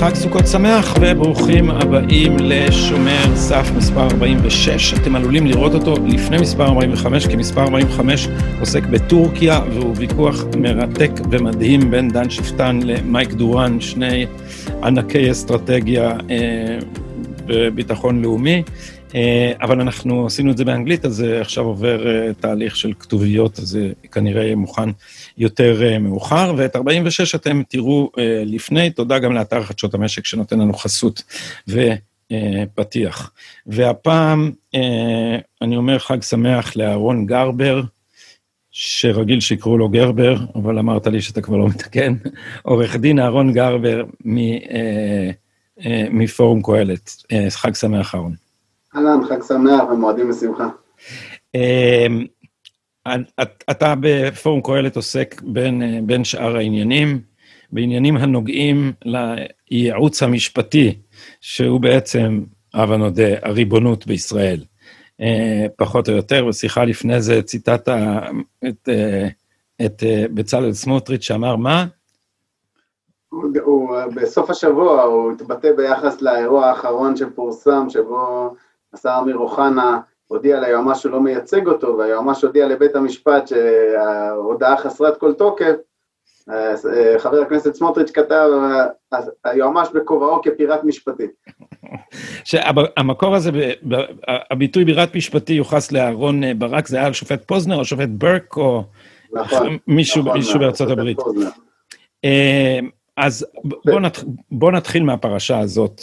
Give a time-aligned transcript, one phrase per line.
[0.00, 4.94] חג סוכות שמח וברוכים הבאים לשומר סף מספר 46.
[4.94, 8.28] אתם עלולים לראות אותו לפני מספר 45, כי מספר 45
[8.60, 14.26] עוסק בטורקיה, והוא ויכוח מרתק ומדהים בין דן שפטן למייק דורן, שני
[14.82, 16.78] ענקי אסטרטגיה אה,
[17.46, 18.62] וביטחון לאומי.
[19.14, 23.58] אה, אבל אנחנו עשינו את זה באנגלית, אז זה עכשיו עובר אה, תהליך של כתוביות,
[23.58, 24.88] אז זה כנראה יהיה מוכן
[25.38, 26.54] יותר אה, מאוחר.
[26.56, 28.10] ואת 46 אתם תראו
[28.44, 31.22] לפני, תודה גם לאתר חדשות המשק שנותן לנו חסות
[31.68, 33.32] ופתיח.
[33.66, 34.50] והפעם
[35.62, 37.82] אני אומר חג שמח לאהרון גרבר,
[38.70, 42.14] שרגיל שיקראו לו גרבר, אבל אמרת לי שאתה כבר לא מתקן,
[42.62, 44.04] עורך דין אהרון גרבר
[46.10, 47.10] מפורום קהלת.
[47.50, 48.47] חג שמח, אהרון.
[48.98, 50.68] אהלן, חג שמח ומועדים לשמחה.
[51.54, 52.24] אמ,
[53.70, 57.20] אתה בפורום קהלת עוסק בין, בין שאר העניינים,
[57.72, 60.98] בעניינים הנוגעים לייעוץ המשפטי,
[61.40, 62.40] שהוא בעצם,
[62.74, 64.60] הבה נודה, הריבונות בישראל.
[65.20, 67.88] אה, פחות או יותר, בשיחה לפני זה ציטטת
[68.68, 69.28] את, אה,
[69.86, 71.86] את אה, בצלאל סמוטריץ' שאמר מה?
[73.28, 78.54] הוא, הוא, בסוף השבוע הוא התבטא ביחס לאירוע האחרון שפורסם, שבו
[78.94, 85.16] השר אמיר אוחנה הודיע ליועמ"ש שהוא לא מייצג אותו, והיועמ"ש הודיע לבית המשפט שההודעה חסרת
[85.16, 85.74] כל תוקף,
[87.18, 88.48] חבר הכנסת סמוטריץ' כתב,
[89.44, 91.26] היועמ"ש בכובעו כפיראט משפטי.
[92.44, 93.50] שהמקור הזה,
[94.50, 98.84] הביטוי בירת משפטי יוחס לאהרון ברק, זה היה על שופט פוזנר או שופט ברק או
[99.32, 101.18] נכון, מישהו, נכון, מישהו בארצות הברית.
[102.24, 102.78] אה,
[103.16, 103.46] אז
[103.84, 104.18] בואו נת,
[104.50, 106.00] בוא נתחיל מהפרשה הזאת.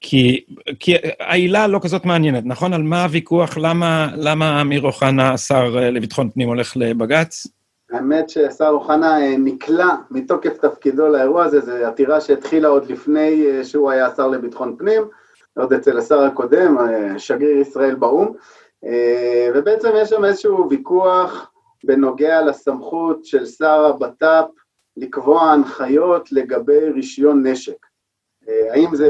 [0.00, 0.44] כי,
[0.78, 2.72] כי העילה לא כזאת מעניינת, נכון?
[2.72, 3.58] על מה הוויכוח?
[3.58, 7.46] למה, למה אמיר אוחנה, השר אה, לביטחון פנים, הולך לבג"ץ?
[7.90, 13.64] האמת שהשר אוחנה אה, נקלע מתוקף תפקידו לאירוע הזה, זו עתירה שהתחילה עוד לפני אה,
[13.64, 15.02] שהוא היה השר לביטחון פנים,
[15.56, 16.76] עוד אצל השר הקודם,
[17.18, 18.32] שגריר ישראל באו"ם,
[19.54, 21.50] ובעצם יש שם איזשהו ויכוח
[21.84, 24.44] בנוגע לסמכות של שר הבט"פ
[24.96, 27.86] לקבוע הנחיות לגבי רישיון נשק.
[28.48, 29.08] אה, האם זה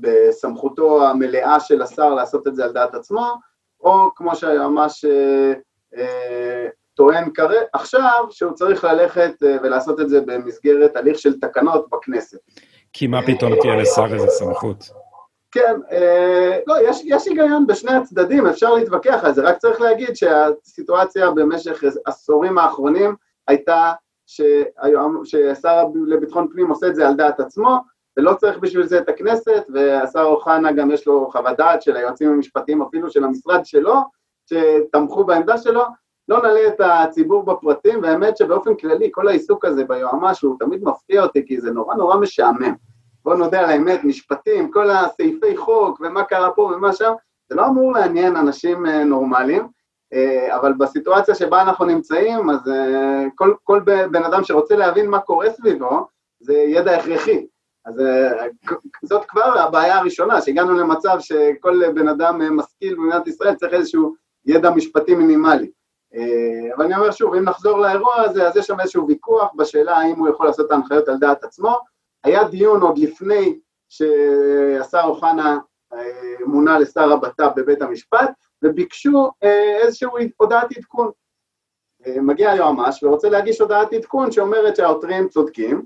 [0.00, 3.34] בסמכותו המלאה של השר לעשות את זה על דעת עצמו,
[3.80, 5.52] או כמו שהיועמ"ש אה,
[5.96, 12.38] אה, טוען כרגע, עכשיו, שהוא צריך ללכת ולעשות את זה במסגרת הליך של תקנות בכנסת.
[12.92, 14.90] כי מה פתאום תהיה לשר איזה סמכות?
[15.50, 15.74] כן,
[16.66, 21.82] לא, יש, יש היגיון בשני הצדדים, אפשר להתווכח על זה, רק צריך להגיד שהסיטואציה במשך
[22.04, 23.14] עשורים האחרונים
[23.48, 23.92] הייתה
[24.26, 27.78] שהיום, שהשר לביטחון פנים עושה את זה על דעת עצמו,
[28.16, 32.32] ולא צריך בשביל זה את הכנסת, והשר אוחנה גם יש לו חוות דעת של היועצים
[32.32, 33.94] המשפטיים אפילו של המשרד שלו,
[34.46, 35.82] שתמכו בעמדה שלו,
[36.28, 41.22] לא נעלה את הציבור בפרטים, והאמת שבאופן כללי כל העיסוק הזה ביועמ"ש הוא תמיד מפתיע
[41.22, 42.74] אותי כי זה נורא נורא משעמם.
[43.24, 47.12] בואו נודה על האמת, משפטים, כל הסעיפי חוק ומה קרה פה ומה שם,
[47.48, 49.68] זה לא אמור לעניין אנשים אה, נורמליים,
[50.12, 53.80] אה, אבל בסיטואציה שבה אנחנו נמצאים, אז אה, כל, כל
[54.10, 56.06] בן אדם שרוצה להבין מה קורה סביבו,
[56.40, 57.46] זה ידע הכרחי.
[57.84, 58.46] אז אה,
[59.02, 64.14] זאת כבר הבעיה הראשונה, שהגענו למצב שכל בן אדם אה, משכיל במדינת ישראל צריך איזשהו
[64.46, 65.70] ידע משפטי מינימלי.
[66.14, 69.96] אה, אבל אני אומר שוב, אם נחזור לאירוע הזה, אז יש שם איזשהו ויכוח בשאלה
[69.96, 71.78] האם הוא יכול לעשות את ההנחיות על דעת עצמו.
[72.24, 75.58] היה דיון עוד לפני שהשר אוחנה
[76.46, 78.30] מונה לשר הבט"פ בבית המשפט,
[78.62, 79.30] וביקשו
[79.82, 81.10] איזושהי הודעת עדכון.
[82.06, 85.84] מגיע היועמ"ש ורוצה להגיש הודעת עדכון שאומרת שהעותרים צודקים,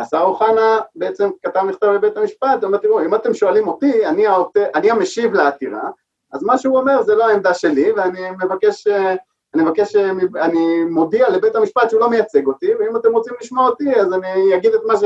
[0.00, 4.26] השר אוחנה בעצם כתב מכתב לבית המשפט, הוא אומר, תראו, אם אתם שואלים אותי, אני,
[4.26, 4.56] האות...
[4.74, 5.90] אני המשיב לעתירה,
[6.32, 9.14] אז מה שהוא אומר זה לא העמדה שלי, ואני מבקש, אה,
[9.54, 10.10] אני מבקש, אה,
[10.40, 14.56] אני מודיע לבית המשפט שהוא לא מייצג אותי, ואם אתם רוצים לשמוע אותי, אז אני
[14.56, 15.04] אגיד את מה ש...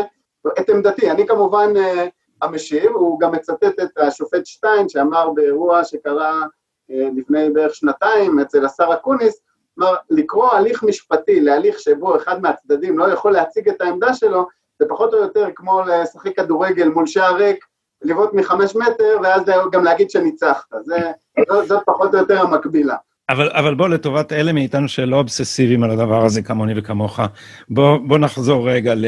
[0.60, 1.10] את עמדתי.
[1.10, 1.72] אני כמובן
[2.42, 6.42] המשיב, הוא גם מצטט את השופט שטיין, שאמר באירוע שקרה
[6.89, 9.42] לפני בערך שנתיים אצל השר אקוניס,
[9.75, 14.47] כלומר, לקרוא הליך משפטי להליך שבו אחד מהצדדים לא יכול להציג את העמדה שלו,
[14.78, 17.65] זה פחות או יותר כמו לשחק כדורגל מול שער ריק,
[18.03, 20.67] לבעוט מחמש מטר, ואז גם להגיד שניצחת.
[20.84, 21.11] זה,
[21.67, 22.97] זאת פחות או יותר המקבילה.
[23.31, 27.21] אבל, אבל בוא, לטובת אלה מאיתנו שלא אובססיביים על הדבר הזה כמוני וכמוך,
[27.69, 29.07] בוא, בוא נחזור רגע ל,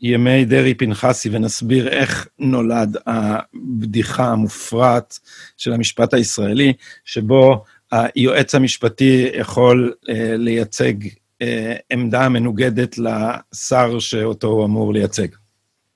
[0.00, 5.18] לימי דרעי פנחסי ונסביר איך נולד הבדיחה המופרעת
[5.56, 6.72] של המשפט הישראלי,
[7.04, 10.94] שבו היועץ המשפטי יכול אה, לייצג
[11.42, 15.28] אה, עמדה מנוגדת לשר שאותו הוא אמור לייצג.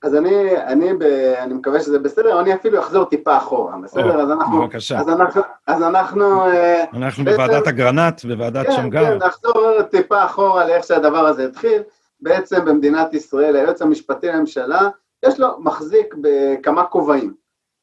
[0.03, 1.03] אז אני, אני, ב,
[1.37, 4.15] אני מקווה שזה בסדר, אני אפילו אחזור טיפה אחורה, בסדר?
[4.15, 4.61] או, אז אנחנו...
[4.61, 4.99] בבקשה.
[4.99, 5.41] אז אנחנו...
[5.67, 9.19] אז אנחנו, אה, אנחנו בעצם, בוועדת אגרנט, בוועדת כן, שמגר.
[9.19, 11.81] כן, נחזור טיפה אחורה לאיך שהדבר הזה התחיל.
[12.21, 14.89] בעצם במדינת ישראל היועץ המשפטי לממשלה
[15.25, 17.33] יש לו, מחזיק בכמה כובעים,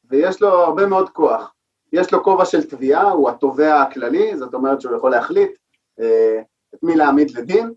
[0.09, 1.53] ויש לו הרבה מאוד כוח.
[1.93, 5.51] יש לו כובע של תביעה, הוא התובע הכללי, זאת אומרת שהוא יכול להחליט
[5.99, 6.41] אה,
[6.75, 7.73] את מי להעמיד לדין,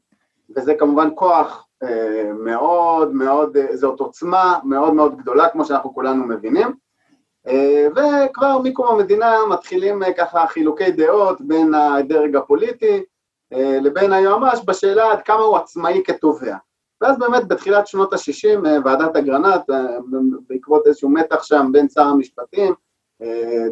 [0.57, 6.25] וזה כמובן כוח אה, מאוד מאוד, אה, זאת עוצמה מאוד מאוד גדולה, כמו שאנחנו כולנו
[6.25, 6.73] מבינים.
[7.49, 13.03] אה, וכבר מקום המדינה מתחילים אה, ככה חילוקי דעות בין הדרג הפוליטי
[13.53, 16.57] אה, לבין היועמ"ש בשאלה עד כמה הוא עצמאי כתובע.
[17.01, 19.63] ואז באמת בתחילת שנות ה-60 ועדת אגרנט,
[20.49, 22.75] בעקבות איזשהו מתח שם בין שר המשפטים,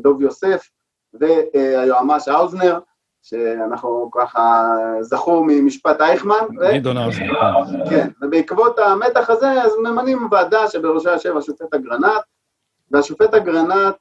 [0.03, 0.69] דוב יוסף,
[1.15, 2.79] והיועמ"ש האוזנר,
[3.23, 6.47] שאנחנו ככה זכור ממשפט אייכמן.
[6.75, 7.33] גדעון האוזנר.
[7.91, 12.23] כן, ובעקבות המתח הזה אז ממנים ועדה שבראשה יושב השופט אגרנט,
[12.91, 13.95] והשופט אגרנט,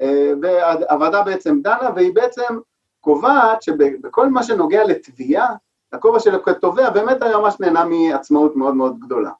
[0.00, 2.58] אה, והוועדה בעצם דנה, והיא בעצם
[3.00, 5.54] קובעת שבכל מה שנוגע לתביעה,
[5.92, 9.30] הכובע של התובע באמת היה ממש נהנה מעצמאות מאוד מאוד גדולה.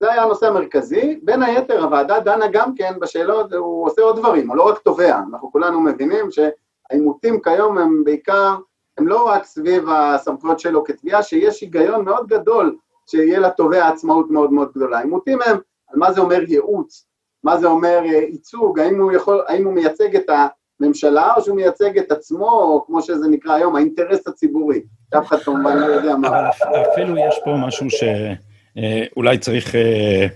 [0.00, 4.48] זה היה הנושא המרכזי, בין היתר הוועדה דנה גם כן בשאלות, הוא עושה עוד דברים,
[4.48, 8.56] הוא לא רק תובע, אנחנו כולנו מבינים שהעימותים כיום הם בעיקר,
[8.98, 12.76] הם לא רק סביב הסמכויות שלו כתביעה, שיש היגיון מאוד גדול
[13.10, 14.98] שיהיה לתובע עצמאות מאוד מאוד גדולה.
[14.98, 15.56] העימותים הם
[15.88, 17.06] על מה זה אומר ייעוץ,
[17.44, 20.30] מה זה אומר אה, ייצוג, האם הוא, יכול, האם הוא מייצג את
[20.80, 24.82] הממשלה או שהוא מייצג את עצמו, או כמו שזה נקרא היום, האינטרס הציבורי,
[25.14, 26.50] שאף אחד כמובן לא יודע מה.
[26.92, 30.26] אפילו יש פה משהו שאולי אה, צריך אה,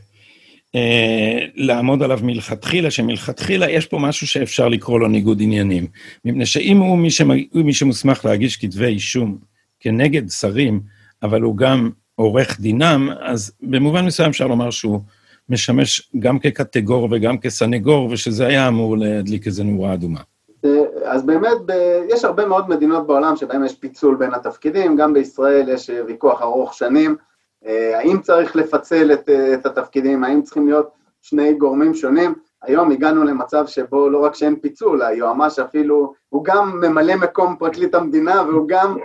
[0.75, 5.87] אה, לעמוד עליו מלכתחילה, שמלכתחילה יש פה משהו שאפשר לקרוא לו ניגוד עניינים.
[6.25, 9.39] מפני שאם הוא מי, שמ, מי שמוסמך להגיש כתבי אישום
[9.81, 10.81] כנגד שרים,
[11.23, 15.01] אבל הוא גם עורך דינם, אז במובן מסוים אפשר לומר שהוא
[15.49, 20.21] משמש גם כקטגור וגם כסנגור, ושזה היה אמור להדליק איזה נורה אדומה.
[21.05, 21.73] אז באמת, ב...
[22.09, 26.75] יש הרבה מאוד מדינות בעולם שבהן יש פיצול בין התפקידים, גם בישראל יש ויכוח ארוך
[26.75, 27.17] שנים, אה,
[27.65, 30.91] האם צריך לפצל את, אה, את התפקידים, האם צריכים להיות
[31.23, 32.35] שני גורמים שונים.
[32.63, 37.95] היום הגענו למצב שבו לא רק שאין פיצול, היועמ"ש אפילו, הוא גם ממלא מקום פרקליט
[37.95, 38.97] המדינה והוא גם,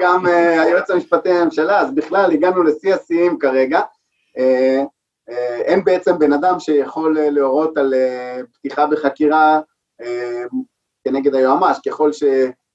[0.00, 3.80] גם uh, היועץ המשפטי לממשלה, אז בכלל הגענו לשיא השיאים כרגע.
[4.38, 4.86] Uh,
[5.30, 9.60] אה, אין בעצם בן אדם שיכול אה, להורות על אה, פתיחה בחקירה
[11.04, 12.12] כנגד היועמ"ש, ככל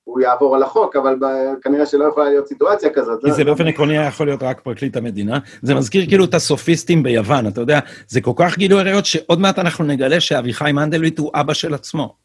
[0.03, 1.15] שהוא יעבור על החוק, אבל
[1.61, 3.21] כנראה שלא יכולה להיות סיטואציה כזאת.
[3.25, 5.39] כי זה באופן עקרוני היה יכול להיות רק פרקליט המדינה.
[5.61, 9.59] זה מזכיר כאילו את הסופיסטים ביוון, אתה יודע, זה כל כך גילוי עריות שעוד מעט
[9.59, 12.15] אנחנו נגלה שאביחי מנדלבליט הוא אבא של עצמו.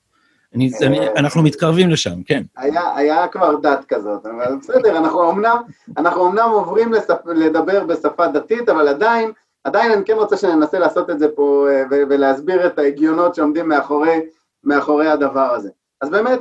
[0.54, 2.42] אני, אני, אנחנו מתקרבים לשם, כן.
[2.56, 5.56] היה, היה כבר דת כזאת, אבל בסדר, אנחנו אמנם,
[5.96, 9.32] אנחנו אמנם עוברים לספ, לדבר בשפה דתית, אבל עדיין
[9.64, 14.20] עדיין אני כן רוצה שננסה לעשות את זה פה אה, ולהסביר את ההגיונות שעומדים מאחורי,
[14.64, 15.70] מאחורי הדבר הזה.
[16.00, 16.40] אז באמת,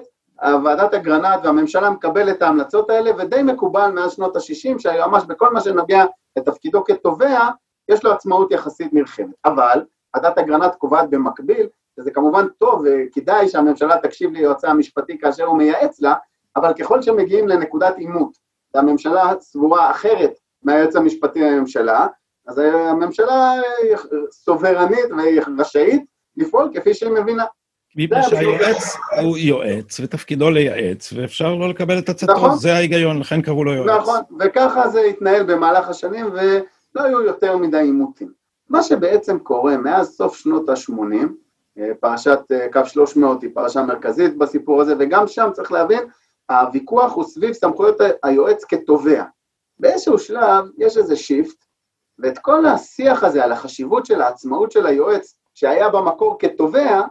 [0.64, 5.62] ועדת אגרנט והממשלה מקבל את ההמלצות האלה, ודי מקובל מאז שנות ה-60 שהיועמ"ש בכל מה
[5.62, 6.06] שנוגע
[6.38, 7.50] לתפקידו כתובע,
[7.90, 9.36] יש לו עצמאות יחסית נרחבת.
[9.46, 9.84] אבל
[10.16, 11.68] ועדת אגרנט קובעת במקביל,
[12.00, 16.16] וזה כמובן טוב וכדאי שהממשלה תקשיב ליועצה המשפטי כאשר הוא מייעץ לה,
[16.56, 18.38] אבל ככל שמגיעים לנקודת עימות,
[18.74, 20.32] והממשלה סבורה אחרת
[20.64, 22.08] מהיועץ המשפטי לממשלה,
[22.48, 23.54] אז הממשלה
[24.32, 26.06] סוברנית והיא רשאית
[26.38, 27.46] לפעול כפי שהיא מבינה.
[27.98, 32.58] מפני שהיועץ הוא יועץ, ותפקידו לייעץ, ואפשר לא לקבל את עצתו, נכון.
[32.58, 34.02] זה ההיגיון, לכן קראו לו יועץ.
[34.02, 38.32] נכון, וככה זה התנהל במהלך השנים, ולא היו יותר מדי עימותים.
[38.70, 41.28] מה שבעצם קורה מאז סוף שנות ה-80,
[41.80, 46.00] אה, פרשת אה, קו 300 היא פרשה מרכזית בסיפור הזה, וגם שם צריך להבין,
[46.50, 49.24] הוויכוח הוא סביב סמכויות היועץ כתובע.
[49.80, 51.66] באיזשהו שלב יש איזה שיפט,
[52.20, 57.02] ואת כל השיח הזה על החשיבות של העצמאות של היועץ שהיה במקור כתובע,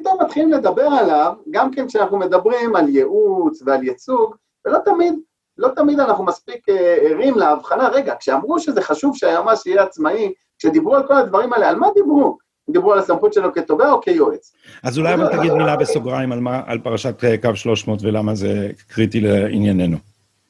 [0.00, 4.34] פתאום מתחילים לדבר עליו, גם כן כשאנחנו מדברים על ייעוץ ועל ייצוג,
[4.66, 5.14] ולא תמיד,
[5.58, 10.94] לא תמיד אנחנו מספיק אה, ערים להבחנה, רגע, כשאמרו שזה חשוב שהיועמ"ש יהיה עצמאי, כשדיברו
[10.94, 12.38] על כל הדברים האלה, על מה דיברו?
[12.70, 14.52] דיברו על הסמכות שלו כתובע או כיועץ?
[14.82, 18.70] אז אולי אבל תגיד מילה בסוגריים על, מה, על פרשת אה, קו 300 ולמה זה
[18.88, 19.96] קריטי לענייננו.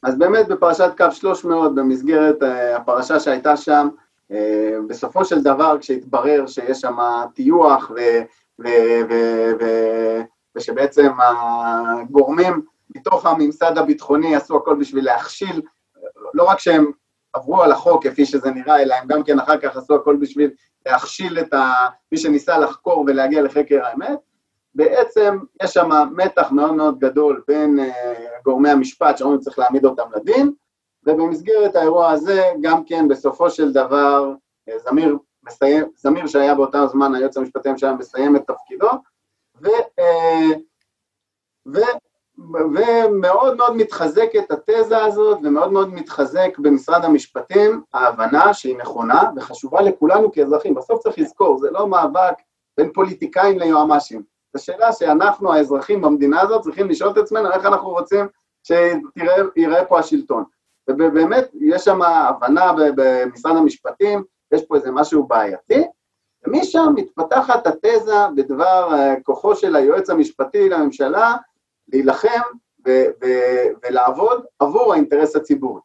[0.03, 3.89] אז באמת בפרשת קו 300, במסגרת אה, הפרשה שהייתה שם,
[4.89, 6.97] בסופו של דבר כשהתברר שיש שם
[7.35, 7.91] טיוח
[8.61, 8.69] ו,
[9.11, 9.15] ו,
[9.61, 9.65] ו,
[10.57, 12.63] ושבעצם הגורמים
[12.97, 15.63] מתוך הממסד הביטחוני עשו הכל בשביל להכשיל,
[16.35, 16.93] לא רק שהם
[17.33, 20.51] עברו על החוק כפי שזה נראה, אלא הם גם כן אחר כך עשו הכל בשביל
[20.87, 21.87] להכשיל את ה...
[22.13, 24.19] מי שניסה לחקור ולהגיע לחקר האמת,
[24.75, 30.09] בעצם יש שם מתח מאוד מאוד גדול בין uh, גורמי המשפט שאומרים שצריך להעמיד אותם
[30.17, 30.53] לדין,
[31.07, 34.33] ובמסגרת האירוע הזה גם כן בסופו של דבר
[34.71, 38.91] uh, זמיר מסיים, זמיר שהיה באותה זמן היועץ המשפטי לממשלה מסיים את תפקידו,
[39.63, 39.69] ו,
[40.01, 40.59] uh,
[42.47, 50.33] ומאוד מאוד מתחזקת התזה הזאת ומאוד מאוד מתחזק במשרד המשפטים ההבנה שהיא נכונה וחשובה לכולנו
[50.33, 50.75] כאזרחים.
[50.75, 52.35] בסוף צריך לזכור, זה לא מאבק
[52.77, 54.23] בין פוליטיקאים ליועמ"שים.
[54.57, 58.27] זו שאלה שאנחנו האזרחים במדינה הזאת צריכים לשאול את עצמנו איך אנחנו רוצים
[58.63, 60.45] שיראה פה השלטון.
[60.91, 65.85] ובאמת יש שם הבנה במשרד המשפטים, יש פה איזה משהו בעייתי,
[66.47, 71.37] ומשם מתפתחת התזה בדבר אה, כוחו של היועץ המשפטי לממשלה
[71.89, 72.41] להילחם
[72.87, 75.81] ו- ו- ולעבוד עבור האינטרס הציבורי.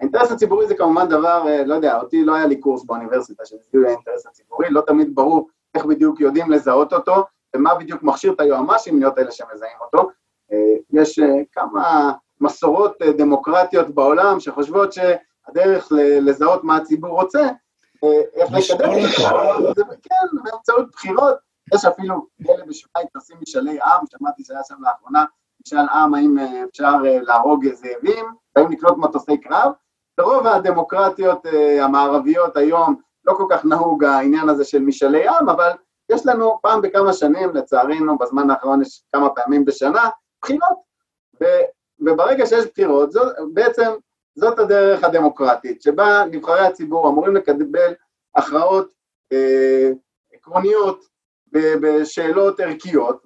[0.00, 3.56] האינטרס הציבורי זה כמובן דבר, אה, לא יודע, אותי לא היה לי קורס באוניברסיטה של
[3.70, 7.24] זיהוי האינטרס הציבורי, לא תמיד ברור איך בדיוק יודעים לזהות אותו,
[7.56, 10.08] ומה בדיוק מכשיר את היועמ"שים להיות אלה שמזהים אותו.
[10.52, 11.20] אה, יש
[11.52, 17.48] כמה מסורות דמוקרטיות בעולם שחושבות שהדרך לזהות מה הציבור רוצה
[18.34, 18.90] איך לקדם
[19.70, 21.34] את זה, כן, באמצעות בחירות,
[21.74, 25.24] יש אפילו כאלה בשוויץ עושים משאלי עם, שמעתי שהיה שם לאחרונה
[25.66, 28.26] משאל עם האם אה, אפשר אה, להרוג זאבים,
[28.56, 29.72] האם לקנות מטוסי קרב,
[30.18, 35.70] ברוב הדמוקרטיות אה, המערביות היום לא כל כך נהוג העניין הזה של משאלי עם, אבל
[36.12, 40.08] יש לנו פעם בכמה שנים, לצערנו, בזמן האחרון יש כמה פעמים בשנה,
[40.42, 40.88] בחירות.
[41.40, 41.44] ו,
[42.00, 43.20] וברגע שיש בחירות, זו,
[43.52, 43.92] בעצם
[44.38, 47.94] זאת הדרך הדמוקרטית, שבה נבחרי הציבור אמורים לקבל
[48.34, 48.92] הכרעות
[49.32, 49.90] אה,
[50.32, 51.04] עקרוניות
[51.52, 53.22] בשאלות ערכיות,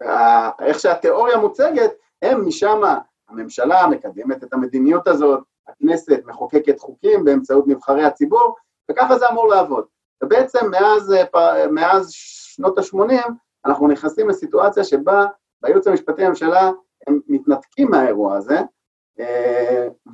[0.00, 2.80] ואיך שהתיאוריה מוצגת, הם משם,
[3.28, 8.56] הממשלה מקדמת את המדיניות הזאת, הכנסת מחוקקת חוקים באמצעות נבחרי הציבור,
[8.90, 9.84] וככה זה אמור לעבוד.
[10.22, 13.28] ובעצם מאז, אה, מאז שנות ה-80
[13.66, 15.26] אנחנו נכנסים לסיטואציה שבה
[15.62, 16.70] בייעוץ המשפטי לממשלה
[17.06, 18.62] הם מתנתקים מהאירוע הזה, אה,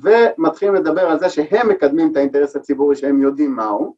[0.03, 3.95] ומתחילים לדבר על זה שהם מקדמים את האינטרס הציבורי שהם יודעים מהו,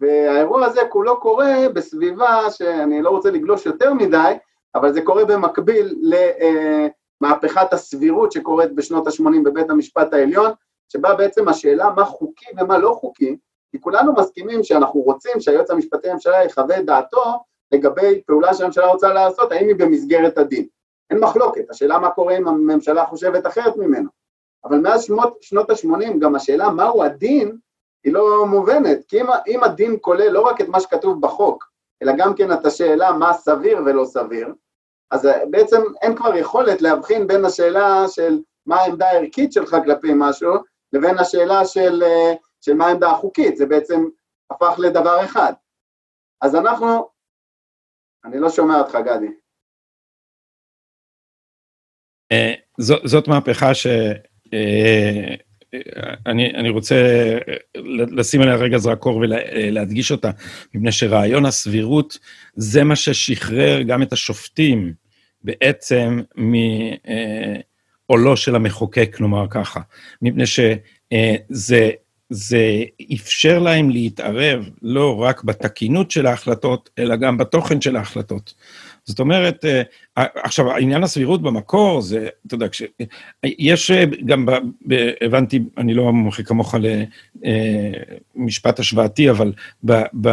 [0.00, 4.34] והאירוע הזה כולו קורה בסביבה שאני לא רוצה לגלוש יותר מדי,
[4.74, 5.98] אבל זה קורה במקביל
[7.20, 10.50] למהפכת הסבירות שקורית בשנות ה-80 בבית המשפט העליון,
[10.88, 13.36] שבה בעצם השאלה מה חוקי ומה לא חוקי,
[13.70, 19.12] כי כולנו מסכימים שאנחנו רוצים שהיועץ המשפטי לממשלה יחווה את דעתו לגבי פעולה שהממשלה רוצה
[19.12, 20.66] לעשות, האם היא במסגרת הדין.
[21.10, 24.10] אין מחלוקת, השאלה מה קורה אם הממשלה חושבת אחרת ממנו.
[24.64, 27.58] אבל מאז שנות, שנות ה-80 גם השאלה מהו הדין
[28.04, 31.64] היא לא מובנת, כי אם, אם הדין כולל לא רק את מה שכתוב בחוק,
[32.02, 34.54] אלא גם כן את השאלה מה סביר ולא סביר,
[35.10, 40.54] אז בעצם אין כבר יכולת להבחין בין השאלה של מה העמדה הערכית שלך כלפי משהו,
[40.92, 42.02] לבין השאלה של,
[42.60, 44.04] של מה העמדה החוקית, זה בעצם
[44.50, 45.52] הפך לדבר אחד.
[46.40, 47.08] אז אנחנו,
[48.24, 49.43] אני לא שומע אותך גדי.
[52.32, 53.86] אה, זאת מהפכה ש...
[54.54, 55.34] אה,
[56.26, 56.96] אני, אני רוצה
[57.86, 60.30] לשים עליה רגע זרקור ולהדגיש אותה,
[60.74, 62.18] מפני שרעיון הסבירות
[62.54, 64.92] זה מה ששחרר גם את השופטים
[65.42, 66.20] בעצם
[68.08, 69.80] מעולו של המחוקק, נאמר ככה,
[70.22, 71.90] מפני שזה
[72.30, 78.54] זה אפשר להם להתערב לא רק בתקינות של ההחלטות, אלא גם בתוכן של ההחלטות.
[79.04, 79.82] זאת אומרת, אה,
[80.16, 82.82] עכשיו, העניין הסבירות במקור זה, אתה יודע, כש...
[83.44, 84.52] יש אה, גם, ב,
[84.88, 86.74] ב, הבנתי, אני לא מומחה כמוך
[88.36, 89.52] למשפט אה, השוואתי, אבל
[89.84, 90.30] ב, ב,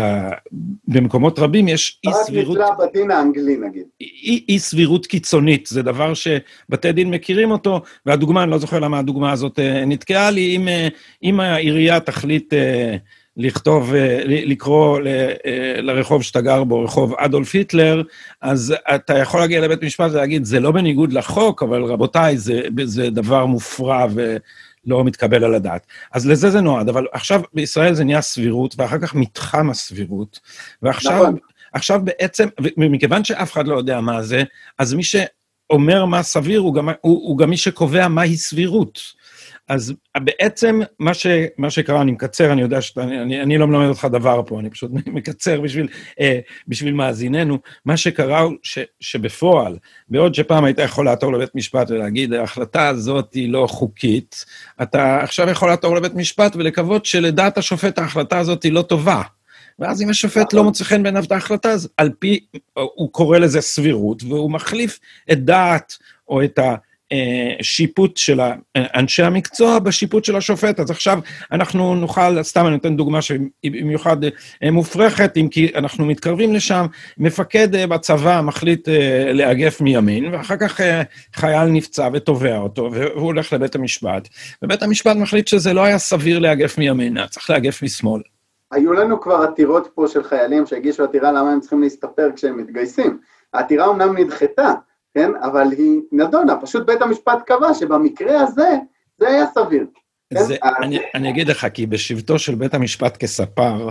[0.88, 2.58] במקומות רבים יש אי סבירות...
[2.58, 3.84] רק נקרא בדין האנגלי, נגיד.
[4.02, 9.00] אי, אי סבירות קיצונית, זה דבר שבתי דין מכירים אותו, והדוגמה, אני לא זוכר למה
[9.00, 10.68] הדוגמה הזאת נתקעה לי, אם,
[11.24, 12.54] אם העירייה תחליט...
[13.38, 18.02] לכתוב, אה, לקרוא אה, לרחוב שאתה גר בו, רחוב אדולף היטלר,
[18.42, 23.10] אז אתה יכול להגיע לבית משפט ולהגיד, זה לא בניגוד לחוק, אבל רבותיי, זה, זה
[23.10, 25.88] דבר מופרע ולא מתקבל על הדעת.
[26.14, 30.40] אז לזה זה נועד, אבל עכשיו בישראל זה נהיה סבירות, ואחר כך מתחם הסבירות,
[30.82, 31.22] ועכשיו...
[31.22, 31.38] נכון.
[31.74, 32.48] עכשיו בעצם,
[32.78, 34.44] ומכיוון שאף אחד לא יודע מה זה,
[34.80, 39.00] אז מי שאומר מה סביר הוא גם, הוא, הוא גם מי שקובע מהי סבירות.
[39.72, 43.88] אז בעצם מה, ש, מה שקרה, אני מקצר, אני יודע שאני אני, אני לא מלמד
[43.88, 45.88] אותך דבר פה, אני פשוט מקצר בשביל,
[46.20, 47.58] אה, בשביל מאזיננו.
[47.86, 49.78] מה שקרה הוא ש, שבפועל,
[50.10, 54.46] בעוד שפעם היית יכול לעתור לבית משפט ולהגיד, ההחלטה הזאת היא לא חוקית,
[54.82, 59.22] אתה עכשיו יכול לעתור לבית משפט ולקוות שלדעת השופט ההחלטה הזאת היא לא טובה.
[59.80, 62.40] ואז אם השופט לא מוצא חן בעיניו את ההחלטה, אז על פי,
[62.74, 65.00] הוא קורא לזה סבירות, והוא מחליף
[65.32, 65.98] את דעת
[66.30, 66.76] או את ה...
[67.62, 68.40] שיפוט של
[68.78, 70.80] אנשי המקצוע בשיפוט של השופט.
[70.80, 71.20] אז עכשיו
[71.52, 74.24] אנחנו נוכל, סתם אני נותן דוגמה שהיא במיוחד
[74.64, 76.86] אה, מופרכת, אם כי אנחנו מתקרבים לשם,
[77.18, 80.80] מפקד אה, בצבא מחליט אה, לאגף מימין, ואחר כך
[81.36, 84.28] חייל נפצע ותובע אותו, והוא הולך לבית המשפט,
[84.64, 88.22] ובית המשפט מחליט שזה לא היה סביר לאגף מימין, צריך לאגף משמאל.
[88.72, 93.20] היו לנו כבר עתירות פה של חיילים שהגישו עתירה למה הם צריכים להסתפר כשהם מתגייסים.
[93.54, 94.74] העתירה אמנם נדחתה,
[95.14, 95.32] כן?
[95.42, 98.70] אבל היא נדונה, פשוט בית המשפט קבע שבמקרה הזה
[99.18, 99.86] זה היה סביר.
[100.34, 100.44] כן?
[100.44, 103.90] זה, אני, אני אגיד לך, כי בשבתו של בית המשפט כספר,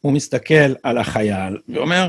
[0.00, 2.08] הוא מסתכל על החייל ואומר,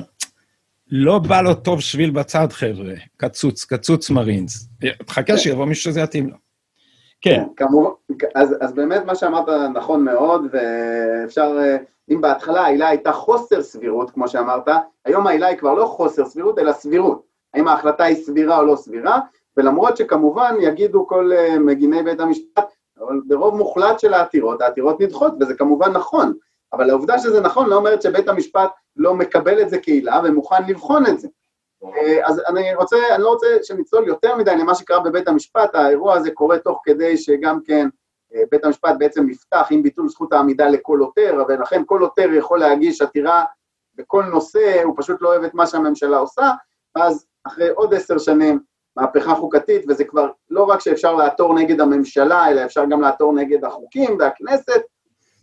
[0.92, 4.70] לא בא לו טוב שביל בצד, חבר'ה, קצוץ, קצוץ מרינס.
[5.06, 5.38] תחכה כן.
[5.38, 6.36] שיבוא מישהו שזה יתאים לו.
[7.22, 7.44] כן.
[7.56, 7.90] כמובן,
[8.36, 11.78] אז, אז באמת מה שאמרת נכון מאוד, ואפשר, אה,
[12.10, 14.68] אם בהתחלה העילה הייתה חוסר סבירות, כמו שאמרת,
[15.06, 17.35] היום העילה היא כבר לא חוסר סבירות, אלא סבירות.
[17.56, 19.20] האם ההחלטה היא סבירה או לא סבירה,
[19.58, 25.34] ולמרות שכמובן יגידו כל אה, מגיני בית המשפט, אבל ברוב מוחלט של העתירות, העתירות נדחות,
[25.40, 26.34] וזה כמובן נכון,
[26.74, 31.06] אבל העובדה שזה נכון לא אומרת שבית המשפט לא מקבל את זה כעילה ומוכן לבחון
[31.06, 31.28] את זה.
[31.84, 36.14] אה, אז אני רוצה, אני לא רוצה שנצלול יותר מדי למה שקרה בבית המשפט, האירוע
[36.14, 37.88] הזה קורה תוך כדי שגם כן
[38.36, 42.60] אה, בית המשפט בעצם נפתח עם ביטול זכות העמידה לכל עותר, ולכן כל עותר יכול
[42.60, 43.44] להגיש עתירה
[43.96, 46.52] בכל נושא, הוא פשוט לא אוהב את מה שהממשלה עושה,
[46.96, 48.60] ואז אחרי עוד עשר שנים
[48.98, 53.66] מהפכה חוקתית, וזה כבר לא רק שאפשר לעתור נגד הממשלה, אלא אפשר גם לעתור נגד
[53.66, 54.82] החוקים והכנסת,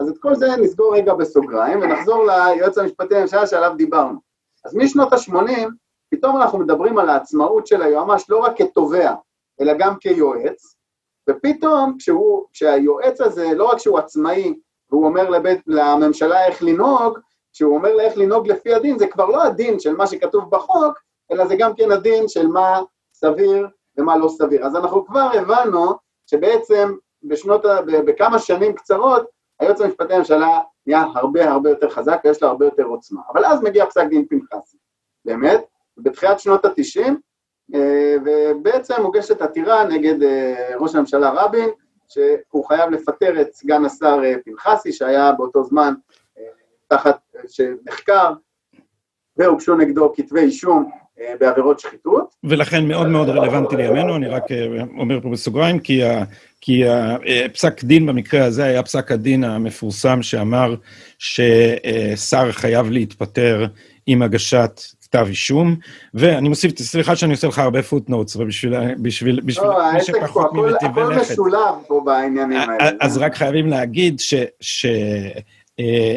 [0.00, 4.18] אז את כל זה נסגור רגע בסוגריים, ונחזור ליועץ המשפטי לממשלה שעליו דיברנו.
[4.64, 5.68] אז משנות ה-80,
[6.10, 9.14] פתאום אנחנו מדברים על העצמאות של היועמ"ש לא רק כתובע,
[9.60, 10.76] אלא גם כיועץ,
[11.30, 14.54] ופתאום כשהוא, כשהיועץ הזה, לא רק שהוא עצמאי,
[14.90, 17.18] והוא אומר לבית, לממשלה איך לנהוג,
[17.52, 20.98] כשהוא אומר לה איך לנהוג לפי הדין, זה כבר לא הדין של מה שכתוב בחוק,
[21.32, 22.80] אלא זה גם כן הדין של מה
[23.14, 24.66] סביר ומה לא סביר.
[24.66, 25.92] אז אנחנו כבר הבנו
[26.26, 29.26] שבעצם בשנות, בכמה שנים קצרות,
[29.60, 33.20] היועץ המשפטי לממשלה נהיה הרבה הרבה יותר חזק ויש לו הרבה יותר עוצמה.
[33.32, 34.76] אבל אז מגיע פסק דין פנחסי,
[35.24, 35.64] באמת,
[35.96, 37.20] בתחילת שנות התשעים,
[37.74, 41.68] אה, ובעצם מוגשת עתירה נגד אה, ראש הממשלה רבין,
[42.08, 45.94] שהוא חייב לפטר את סגן השר אה, פנחסי, שהיה באותו זמן
[46.88, 48.32] תחת, שנחקר,
[49.36, 50.90] והוגשו נגדו כתבי אישום
[51.40, 52.34] בעבירות שחיתות.
[52.44, 54.44] ולכן מאוד מאוד רלוונטי לימינו, אני רק
[54.98, 56.24] אומר פה בסוגריים, כי, ה,
[56.60, 56.82] כי
[57.44, 60.74] הפסק דין במקרה הזה היה פסק הדין המפורסם שאמר
[61.18, 63.66] ששר חייב להתפטר
[64.06, 64.80] עם הגשת
[65.12, 65.76] כתב אישום,
[66.14, 71.00] ואני מוסיף, סליחה שאני עושה לך הרבה פוטנוטס, ובשביל בשביל, בשביל לא, מי שפחות מנתיבי
[71.00, 71.20] לכת.
[71.20, 72.90] הכל משולב פה בעניינים האלה.
[73.00, 74.34] אז רק חייבים להגיד ש...
[74.60, 74.86] ש
[75.80, 76.16] אה,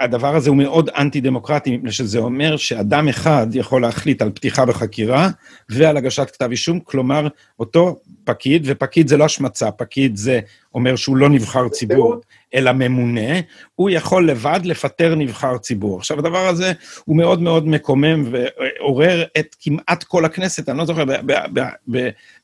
[0.00, 5.28] הדבר הזה הוא מאוד אנטי-דמוקרטי, מפני שזה אומר שאדם אחד יכול להחליט על פתיחה בחקירה
[5.68, 7.28] ועל הגשת כתב אישום, כלומר,
[7.58, 10.40] אותו פקיד, ופקיד זה לא השמצה, פקיד זה
[10.74, 12.20] אומר שהוא לא נבחר ציבור,
[12.54, 13.40] אלא ממונה,
[13.74, 15.98] הוא יכול לבד לפטר נבחר ציבור.
[15.98, 16.72] עכשיו, הדבר הזה
[17.04, 21.04] הוא מאוד מאוד מקומם ועורר את כמעט כל הכנסת, אני לא זוכר,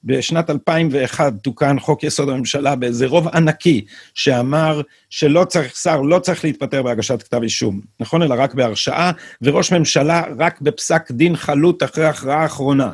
[0.04, 6.44] בשנת 2001 תוקן חוק יסוד הממשלה באיזה רוב ענקי, שאמר שלא צריך, שר לא צריך
[6.44, 8.22] להתפטר בהגשת כתב אישום, נכון?
[8.22, 12.92] אלא רק בהרשעה, וראש ממשלה רק בפסק דין חלוט אחרי הכרעה אחרונה.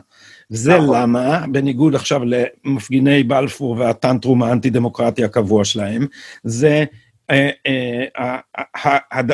[0.50, 0.96] זה נכון.
[0.96, 6.06] למה, בניגוד עכשיו למפגיני בלפור והטנטרום האנטי-דמוקרטי הקבוע שלהם,
[6.44, 6.84] זה...
[7.30, 8.38] אה, אה,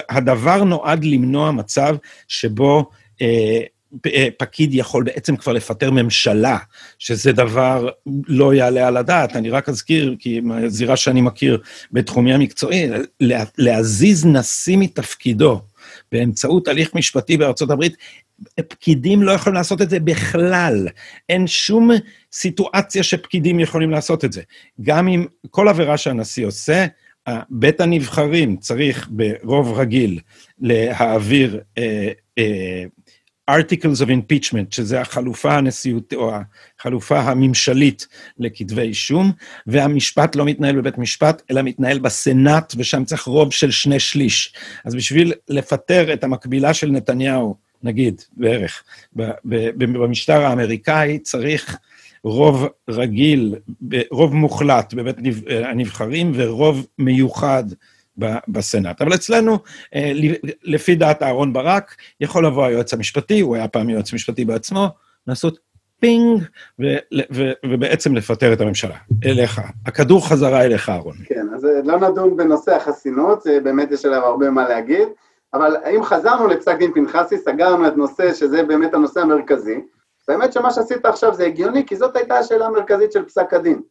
[0.09, 1.97] הדבר נועד למנוע מצב
[2.29, 2.91] שבו
[3.23, 3.63] אה,
[4.39, 6.59] פקיד יכול בעצם כבר לפטר ממשלה,
[6.99, 7.89] שזה דבר
[8.29, 9.37] לא יעלה על הדעת.
[9.37, 11.59] אני רק אזכיר, כי מהזירה שאני מכיר
[11.93, 12.89] בתחומי המקצועי,
[13.59, 15.61] להזיז נשיא מתפקידו
[16.13, 17.97] באמצעות הליך משפטי בארצות הברית,
[18.69, 20.89] פקידים לא יכולים לעשות את זה בכלל.
[21.29, 21.91] אין שום
[22.33, 24.43] סיטואציה שפקידים יכולים לעשות את זה.
[24.83, 26.87] גם אם כל עבירה שהנשיא עושה,
[27.51, 30.21] בית הנבחרים צריך ברוב רגיל
[30.59, 32.85] להעביר אה, אה,
[33.51, 36.33] articles of impeachment, שזה החלופה הנשיאות, או
[36.81, 38.07] החלופה הממשלית
[38.39, 39.33] לכתבי אישום,
[39.67, 44.55] והמשפט לא מתנהל בבית משפט, אלא מתנהל בסנאט, ושם צריך רוב של שני שליש.
[44.85, 48.83] אז בשביל לפטר את המקבילה של נתניהו, נגיד, בערך,
[49.77, 51.77] במשטר האמריקאי, צריך
[52.25, 53.55] רוב רגיל,
[54.11, 55.17] רוב מוחלט בבית
[55.49, 57.65] הנבחרים ורוב מיוחד
[58.49, 59.03] בסנאט.
[59.03, 59.59] אבל אצלנו,
[59.95, 60.13] אה,
[60.65, 64.89] לפי דעת אהרן ברק, יכול לבוא היועץ המשפטי, הוא היה פעם יועץ משפטי בעצמו,
[65.27, 65.59] לעשות
[66.01, 66.43] פינג,
[66.81, 68.97] ו- ו- ובעצם לפטר את הממשלה.
[69.25, 69.61] אליך.
[69.87, 71.17] הכדור חזרה אליך, אהרון.
[71.25, 75.09] כן, אז אה, לא נדון בנושא החסינות, באמת יש עליו הרבה מה להגיד,
[75.55, 79.81] אבל אם חזרנו לפסק דין פנחסי, סגרנו את נושא שזה באמת הנושא המרכזי,
[80.29, 83.83] באמת שמה שעשית עכשיו זה הגיוני, כי זאת הייתה השאלה המרכזית של פסק הדין.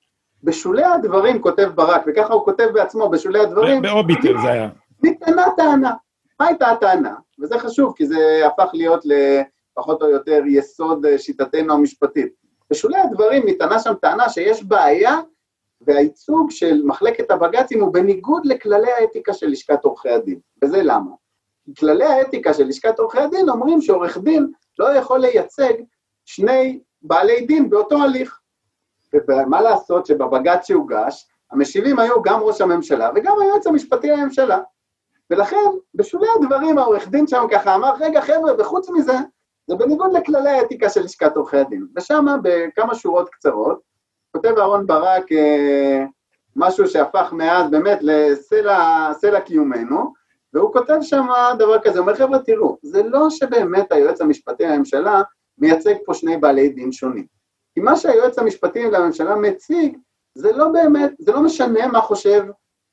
[0.45, 3.81] בשולי הדברים, כותב ברק, וככה הוא כותב בעצמו, בשולי הדברים...
[3.81, 4.69] באוביטר זה היה.
[5.03, 5.93] ניתנה טענה.
[6.39, 7.15] מה הייתה הטענה?
[7.39, 12.33] וזה חשוב, כי זה הפך להיות לפחות או יותר יסוד אה, שיטתנו המשפטית.
[12.69, 15.19] בשולי הדברים ניתנה שם טענה שיש בעיה,
[15.81, 20.39] והייצוג של מחלקת הבג"צים הוא בניגוד לכללי האתיקה של לשכת עורכי הדין.
[20.63, 21.11] וזה למה?
[21.79, 25.73] כללי האתיקה של לשכת עורכי הדין אומרים שעורך דין לא יכול לייצג
[26.25, 28.39] שני בעלי דין באותו הליך.
[29.27, 34.59] ומה לעשות שבבג"ץ שהוגש, המשיבים היו גם ראש הממשלה וגם היועץ המשפטי לממשלה.
[35.29, 39.17] ולכן, בשולי הדברים העורך דין שם ככה אמר, רגע חבר'ה, וחוץ מזה,
[39.67, 41.87] זה בניגוד לכללי האתיקה של לשכת עורכי הדין.
[41.95, 43.79] ושם, בכמה שורות קצרות,
[44.31, 46.05] כותב אהרן ברק אה,
[46.55, 50.13] משהו שהפך מאז באמת לסלע קיומנו,
[50.53, 51.25] והוא כותב שם
[51.59, 55.21] דבר כזה, הוא אומר, חבר'ה, תראו, זה לא שבאמת היועץ המשפטי לממשלה
[55.57, 57.34] מייצג פה שני בעלי דין שונים.
[57.75, 59.97] כי מה שהיועץ המשפטי לממשלה מציג,
[60.35, 62.43] זה לא באמת, זה לא משנה מה חושב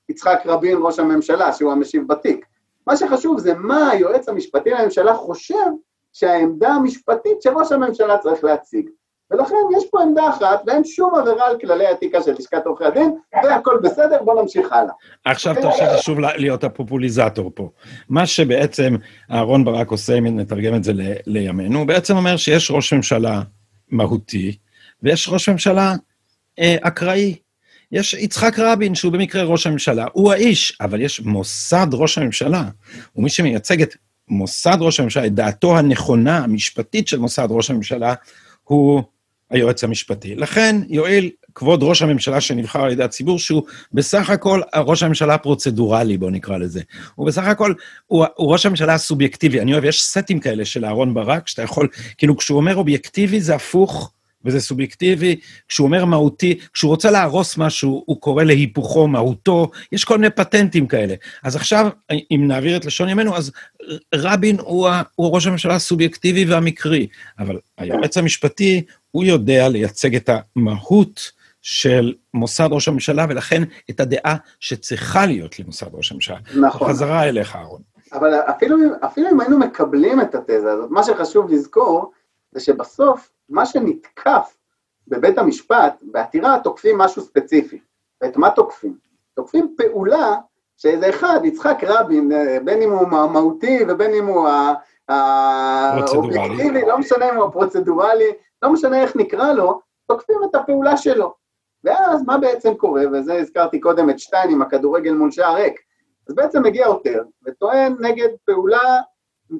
[0.09, 2.47] יצחק רבין, ראש הממשלה, שהוא המשיב בתיק.
[2.87, 5.67] מה שחשוב זה מה היועץ המשפטי לממשלה חושב
[6.13, 8.89] שהעמדה המשפטית שראש הממשלה צריך להציג.
[9.31, 13.17] ולכן יש פה עמדה אחת, ואין שום עבירה על כללי האתיקה של לשכת עורכי הדין,
[13.45, 14.93] והכל בסדר, בואו נמשיך הלאה.
[15.25, 17.71] עכשיו תרשה לי שוב להיות הפופוליזטור פה.
[18.09, 18.95] מה שבעצם
[19.31, 20.93] אהרון ברק עושה, אם נתרגם את זה
[21.27, 23.43] לימינו, הוא בעצם אומר שיש ראש ממשלה
[23.89, 24.57] מהותי,
[25.03, 25.95] ויש ראש ממשלה
[26.59, 27.37] אה, אקראי.
[27.93, 32.65] יש יצחק רבין, שהוא במקרה ראש הממשלה, הוא האיש, אבל יש מוסד ראש הממשלה,
[33.17, 33.95] ומי שמייצג את
[34.29, 38.15] מוסד ראש הממשלה, את דעתו הנכונה, המשפטית של מוסד ראש הממשלה,
[38.65, 39.03] הוא
[39.51, 40.35] היועץ המשפטי.
[40.35, 43.63] לכן יואיל כבוד ראש הממשלה שנבחר על ידי הציבור, שהוא
[43.93, 46.81] בסך הכל ראש הממשלה הפרוצדורלי, בואו נקרא לזה.
[47.15, 47.75] הוא בסך הכל,
[48.07, 49.61] הוא, הוא ראש הממשלה הסובייקטיבי.
[49.61, 51.89] אני אוהב, יש סטים כאלה של אהרון ברק, שאתה יכול,
[52.19, 54.13] כאילו, כשהוא אומר אובייקטיבי זה הפוך,
[54.45, 55.37] וזה סובייקטיבי.
[55.69, 60.87] כשהוא אומר מהותי, כשהוא רוצה להרוס משהו, הוא קורא להיפוכו, מהותו, יש כל מיני פטנטים
[60.87, 61.15] כאלה.
[61.45, 61.89] אז עכשיו,
[62.31, 63.53] אם נעביר את לשון ימינו, אז
[64.15, 67.07] רבין הוא, ה, הוא ראש הממשלה הסובייקטיבי והמקרי,
[67.39, 74.37] אבל היועץ המשפטי, הוא יודע לייצג את המהות של מוסד ראש הממשלה, ולכן את הדעה
[74.61, 76.37] שצריכה להיות למוסד ראש הממשלה.
[76.61, 76.89] נכון.
[76.89, 77.81] חזרה אליך, אהרון.
[78.13, 82.13] אבל אפילו, אפילו אם היינו מקבלים את התזה הזאת, מה שחשוב לזכור,
[82.53, 84.57] זה שבסוף מה שנתקף
[85.09, 87.79] בבית המשפט, בעתירה תוקפים משהו ספציפי.
[88.21, 88.97] ואת מה תוקפים?
[89.35, 90.37] תוקפים פעולה
[90.77, 92.33] שאיזה אחד, יצחק רבין,
[92.65, 94.49] בין אם הוא מהותי ובין אם הוא
[95.09, 98.31] האובייקטיבי, לא משנה אם הוא הפרוצדורלי,
[98.63, 101.35] לא משנה איך נקרא לו, תוקפים את הפעולה שלו.
[101.85, 105.81] ואז מה בעצם קורה, וזה הזכרתי קודם את שטיין עם הכדורגל מול שער ריק,
[106.29, 109.01] אז בעצם מגיע עותר וטוען נגד פעולה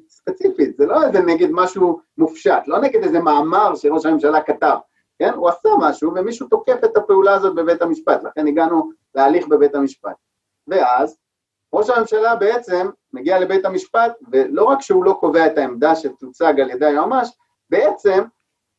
[0.09, 4.77] ספציפית, זה לא איזה נגד משהו מופשט, לא נגד איזה מאמר שראש הממשלה כתב,
[5.19, 5.35] כן?
[5.35, 10.15] הוא עשה משהו ומישהו תוקף את הפעולה הזאת בבית המשפט, לכן הגענו להליך בבית המשפט.
[10.69, 11.17] ואז
[11.73, 16.71] ראש הממשלה בעצם מגיע לבית המשפט, ולא רק שהוא לא קובע את העמדה שתוצג על
[16.71, 17.29] ידי היועמ"ש,
[17.71, 18.23] בעצם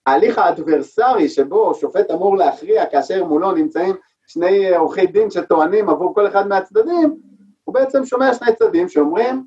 [0.06, 3.95] ההליך האדברסרי שבו שופט אמור להכריע כאשר מולו נמצאים
[4.28, 7.17] שני עורכי דין שטוענים עבור כל אחד מהצדדים,
[7.63, 9.45] הוא בעצם שומע שני צדדים שאומרים,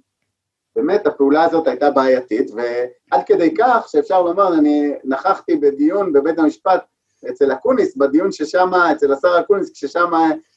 [0.76, 6.84] באמת הפעולה הזאת הייתה בעייתית, ועד כדי כך שאפשר לומר, אני נכחתי בדיון בבית המשפט
[7.30, 10.10] אצל אקוניס, בדיון ששם, אצל השר אקוניס, כששם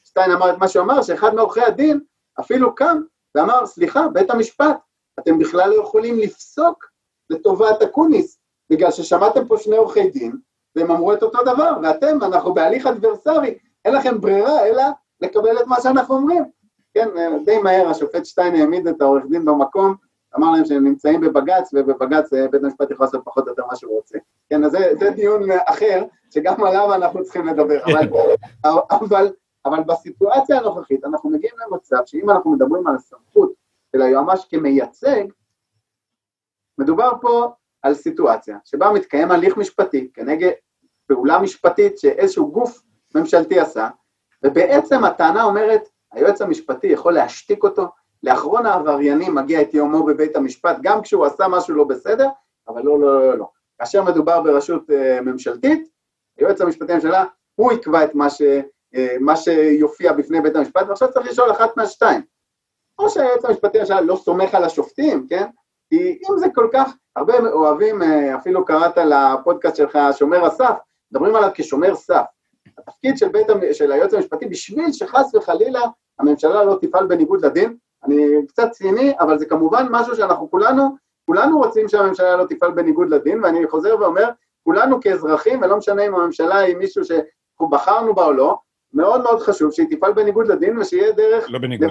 [0.04, 2.00] שטיין אמר את מה שהוא אמר, שאחד מעורכי הדין
[2.40, 3.00] אפילו קם
[3.34, 4.76] ואמר, סליחה, בית המשפט,
[5.20, 6.84] אתם בכלל לא יכולים לפסוק
[7.30, 8.38] לטובת אקוניס,
[8.70, 10.36] בגלל ששמעתם פה שני עורכי דין,
[10.76, 14.82] והם אמרו את אותו דבר, ואתם, אנחנו בהליך adversary, אין לכם ברירה אלא
[15.20, 16.44] לקבל את מה שאנחנו אומרים.
[16.94, 17.08] כן,
[17.44, 19.94] די מהר השופט שטיין העמיד את העורך דין במקום,
[20.36, 23.76] אמר להם שהם נמצאים בבג"ץ, ובבג"ץ אה, בית המשפט יכול לעשות פחות או יותר מה
[23.76, 24.18] שהוא רוצה.
[24.50, 28.08] כן, אז זה, זה דיון אחר, שגם עליו אנחנו צריכים לדבר, אבל,
[28.90, 29.32] אבל,
[29.64, 33.52] אבל בסיטואציה הנוכחית אנחנו מגיעים למצב שאם אנחנו מדברים על הסמכות
[33.92, 35.24] של היועמ"ש כמייצג,
[36.78, 40.50] מדובר פה על סיטואציה שבה מתקיים הליך משפטי כנגד
[41.06, 42.82] פעולה משפטית שאיזשהו גוף
[43.14, 43.88] ממשלתי עשה,
[44.44, 47.88] ובעצם הטענה אומרת, היועץ המשפטי יכול להשתיק אותו,
[48.22, 52.28] לאחרון העבריינים מגיע את יומו בבית המשפט, גם כשהוא עשה משהו לא בסדר,
[52.68, 53.48] אבל לא, לא, לא, לא.
[53.78, 55.88] כאשר מדובר ברשות uh, ממשלתית,
[56.38, 61.12] היועץ המשפטי לממשלה, הוא יקבע את מה, ש, uh, מה שיופיע בפני בית המשפט, ועכשיו
[61.12, 62.22] צריך לשאול אחת מהשתיים.
[62.98, 65.46] או שהיועץ המשפטי לממשלה לא סומך על השופטים, כן?
[65.88, 68.04] כי אם זה כל כך, הרבה אוהבים, uh,
[68.36, 70.74] אפילו קראת לפודקאסט שלך, שומר הסף,
[71.12, 72.24] מדברים עליו כשומר סף.
[72.78, 75.80] התפקיד של, בית, של היועץ המשפטי, בשביל שחס וחלילה
[76.18, 81.58] הממשלה לא תפעל בניגוד לדין, אני קצת ציני, אבל זה כמובן משהו שאנחנו כולנו, כולנו
[81.58, 84.28] רוצים שהממשלה לא תפעל בניגוד לדין, ואני חוזר ואומר,
[84.64, 88.58] כולנו כאזרחים, ולא משנה אם הממשלה היא מישהו שאנחנו בחרנו בה או לא,
[88.94, 91.46] מאוד מאוד חשוב שהיא תפעל בניגוד לדין ושיהיה דרך...
[91.50, 91.90] לא בניגוד,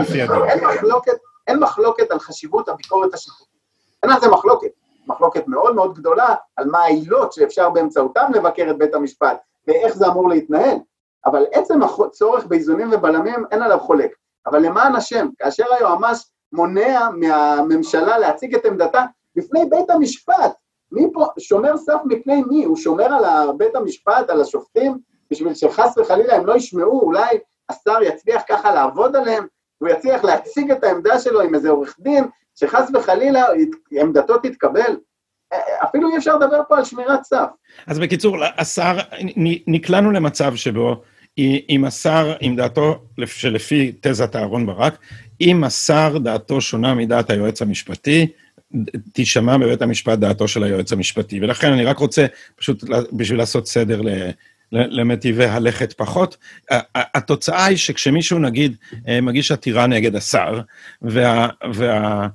[0.00, 0.42] לפי הדין.
[0.48, 3.58] אין מחלוקת, אין מחלוקת על חשיבות הביקורת השיפוטית.
[4.02, 4.70] אין על זה מחלוקת.
[5.06, 10.06] מחלוקת מאוד מאוד גדולה על מה העילות שאפשר באמצעותם לבקר את בית המשפט, ואיך זה
[10.06, 10.76] אמור להתנהל.
[11.26, 14.14] אבל עצם הצורך באיזונים ובלמים, אין עליו חולק.
[14.46, 16.18] אבל למען השם, כאשר היועמ"ש
[16.52, 19.04] מונע מהממשלה להציג את עמדתה
[19.36, 20.52] בפני בית המשפט,
[20.92, 22.64] מי פה, שומר סף מפני מי?
[22.64, 23.24] הוא שומר על
[23.56, 24.98] בית המשפט, על השופטים,
[25.30, 29.46] בשביל שחס וחלילה הם לא ישמעו, אולי השר יצליח ככה לעבוד עליהם,
[29.80, 32.24] והוא יצליח להציג את העמדה שלו עם איזה עורך דין,
[32.54, 33.44] שחס וחלילה
[33.90, 34.96] עמדתו תתקבל.
[35.84, 37.48] אפילו אי אפשר לדבר פה על שמירת סף.
[37.86, 38.96] אז בקיצור, השר,
[39.66, 41.02] נקלענו למצב שבו
[41.38, 44.98] אם השר, עם דעתו שלפי תזת אהרן ברק,
[45.40, 48.26] אם השר דעתו שונה מדעת היועץ המשפטי,
[49.12, 51.40] תישמע בבית המשפט דעתו של היועץ המשפטי.
[51.40, 54.02] ולכן אני רק רוצה, פשוט בשביל לעשות סדר
[54.72, 56.36] למטיבי הלכת פחות,
[56.94, 58.76] התוצאה היא שכשמישהו, נגיד,
[59.08, 60.60] אה, מגיש עתירה נגד השר,
[61.02, 61.48] וה...
[61.74, 62.28] וה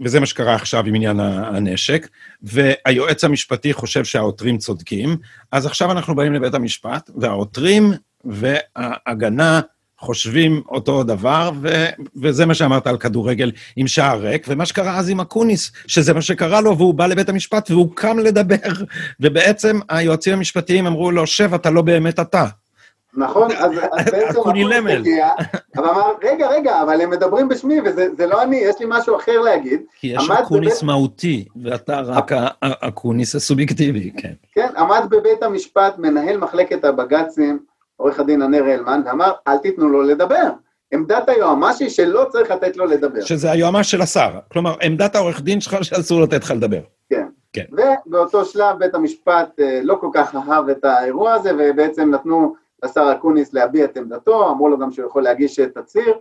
[0.00, 2.08] וזה מה שקרה עכשיו עם עניין הנשק,
[2.42, 5.16] והיועץ המשפטי חושב שהעותרים צודקים,
[5.52, 7.92] אז עכשיו אנחנו באים לבית המשפט, והעותרים
[8.24, 9.60] וההגנה
[9.98, 11.88] חושבים אותו דבר, ו-
[12.22, 16.22] וזה מה שאמרת על כדורגל עם שער ריק, ומה שקרה אז עם אקוניס, שזה מה
[16.22, 18.72] שקרה לו, והוא בא לבית המשפט והוא קם לדבר,
[19.20, 22.46] ובעצם היועצים המשפטיים אמרו לו, שב, אתה לא באמת אתה.
[23.16, 24.40] נכון, אז, אז בעצם
[24.88, 25.28] הגיע,
[25.76, 29.40] אבל אמר, רגע, רגע, אבל הם מדברים בשמי, וזה לא אני, יש לי משהו אחר
[29.40, 29.82] להגיד.
[30.00, 30.82] כי יש אקוניס בבית...
[30.82, 34.32] מהותי, ואתה רק האקוניס הסובייקטיבי, כן.
[34.52, 37.58] כן, עמד בבית המשפט מנהל מחלקת הבג"צים,
[37.96, 40.50] עורך הדין ענר הלמן, ואמר, אל תיתנו לו לדבר.
[40.92, 43.20] עמדת היועמ"ש היא שלא צריך לתת לו לדבר.
[43.20, 44.30] שזה היועמ"ש של השר.
[44.52, 46.80] כלומר, עמדת העורך דין שלך שאסור לתת לך לדבר.
[47.10, 47.26] כן.
[47.52, 47.64] כן.
[48.06, 53.12] ובאותו שלב בית המשפט אה, לא כל כך אהב את האירוע הזה, ובעצם נתנו לשר
[53.12, 56.18] אקוניס להביע את עמדתו, אמרו לו גם שהוא יכול להגיש תצהיר,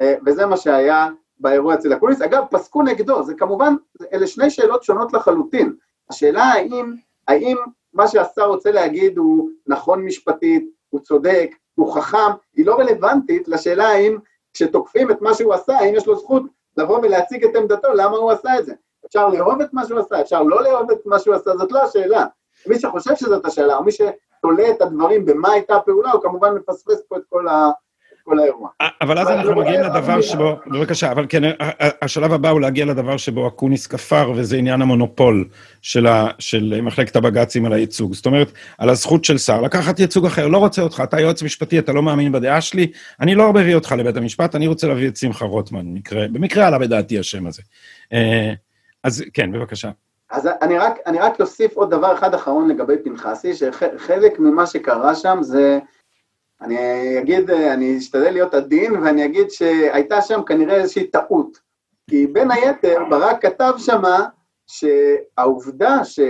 [0.00, 1.08] אה, וזה מה שהיה
[1.40, 2.22] באירוע אצל אקוניס.
[2.22, 3.74] אגב, פסקו נגדו, זה כמובן,
[4.12, 5.74] אלה שני שאלות שונות לחלוטין.
[6.10, 6.94] השאלה האם,
[7.28, 7.56] האם
[7.92, 13.88] מה שהשר רוצה להגיד הוא נכון משפטית, הוא צודק, הוא חכם, היא לא רלוונטית לשאלה
[13.88, 14.18] האם
[14.52, 16.42] כשתוקפים את מה שהוא עשה, האם יש לו זכות
[16.76, 18.74] לבוא ולהציג את עמדתו, למה הוא עשה את זה.
[19.06, 21.82] אפשר לאהוב את מה שהוא עשה, אפשר לא לאהוב את מה שהוא עשה, זאת לא
[21.82, 22.26] השאלה.
[22.66, 23.92] מי שחושב שזאת השאלה, או מי
[24.44, 27.70] שתולה את הדברים במה הייתה הפעולה, הוא כמובן מפספס פה את כל ה...
[28.26, 28.68] כל האירוע.
[29.00, 31.42] אבל אז אנחנו מגיעים לדבר שבו, בבקשה, אבל כן,
[32.02, 35.48] השלב הבא הוא להגיע לדבר שבו אקוניס כפר, וזה עניין המונופול
[35.82, 38.14] של מחלקת הבג"צים על הייצוג.
[38.14, 41.78] זאת אומרת, על הזכות של שר לקחת ייצוג אחר, לא רוצה אותך, אתה יועץ משפטי,
[41.78, 45.08] אתה לא מאמין בדעה שלי, אני לא הרבה אביא אותך לבית המשפט, אני רוצה להביא
[45.08, 45.94] את שמחה רוטמן,
[46.32, 47.62] במקרה עלה בדעתי השם הזה.
[48.12, 48.52] אה,
[49.04, 49.90] אז כן, בבקשה.
[50.34, 55.14] אז אני רק, אני רק אוסיף עוד דבר אחד אחרון לגבי פנחסי, שחלק ממה שקרה
[55.14, 55.78] שם זה
[56.60, 61.58] אני אגיד, אני אשתדל להיות עדין ואני אגיד שהייתה שם כנראה איזושהי טעות.
[62.10, 64.26] כי בין היתר ברק כתב שמה
[64.66, 66.20] שהעובדה ש,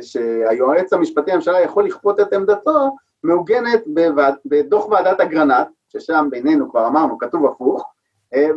[0.00, 6.86] שהיועץ המשפטי לממשלה יכול לכפות את עמדתו מעוגנת בוועד, בדוח ועדת אגרנט, ששם בינינו כבר
[6.86, 7.84] אמרנו, כתוב הפוך,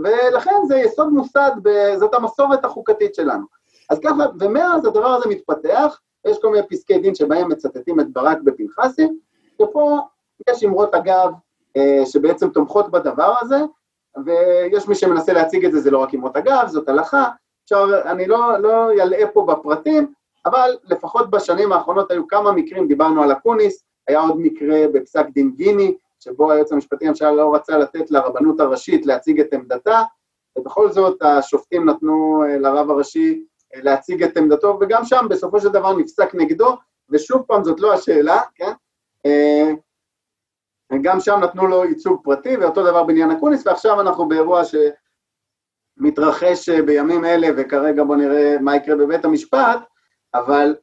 [0.04, 1.52] ולכן זה יסוד מוסד,
[1.98, 3.46] זאת המסורת החוקתית שלנו.
[3.90, 8.38] אז ככה, ומאז הדבר הזה מתפתח, יש כל מיני פסקי דין שבהם מצטטים את ברק
[8.44, 9.08] בפנחסי,
[9.62, 10.00] ופה
[10.50, 11.32] יש אמרות אגב
[11.78, 13.58] אה, שבעצם תומכות בדבר הזה,
[14.26, 17.30] ויש מי שמנסה להציג את זה, זה לא רק אמרות אגב, זאת הלכה,
[17.64, 20.14] עכשיו אני לא, לא ילאה פה בפרטים,
[20.46, 25.52] אבל לפחות בשנים האחרונות היו כמה מקרים, דיברנו על אקוניס, היה עוד מקרה בפסק דין
[25.56, 30.02] גיני, שבו היועץ המשפטי לממשלה לא רצה לתת לרבנות הראשית להציג את עמדתה,
[30.58, 33.44] ובכל זאת השופטים נתנו אה, לרב הראשי
[33.76, 36.76] להציג את עמדתו, וגם שם בסופו של דבר נפסק נגדו,
[37.10, 38.72] ושוב פעם זאת לא השאלה, כן?
[41.02, 44.62] גם שם נתנו לו ייצוג פרטי, ואותו דבר בעניין אקוניס, ועכשיו אנחנו באירוע
[46.00, 49.80] שמתרחש בימים אלה, וכרגע בואו נראה מה יקרה בבית המשפט,
[50.34, 50.76] אבל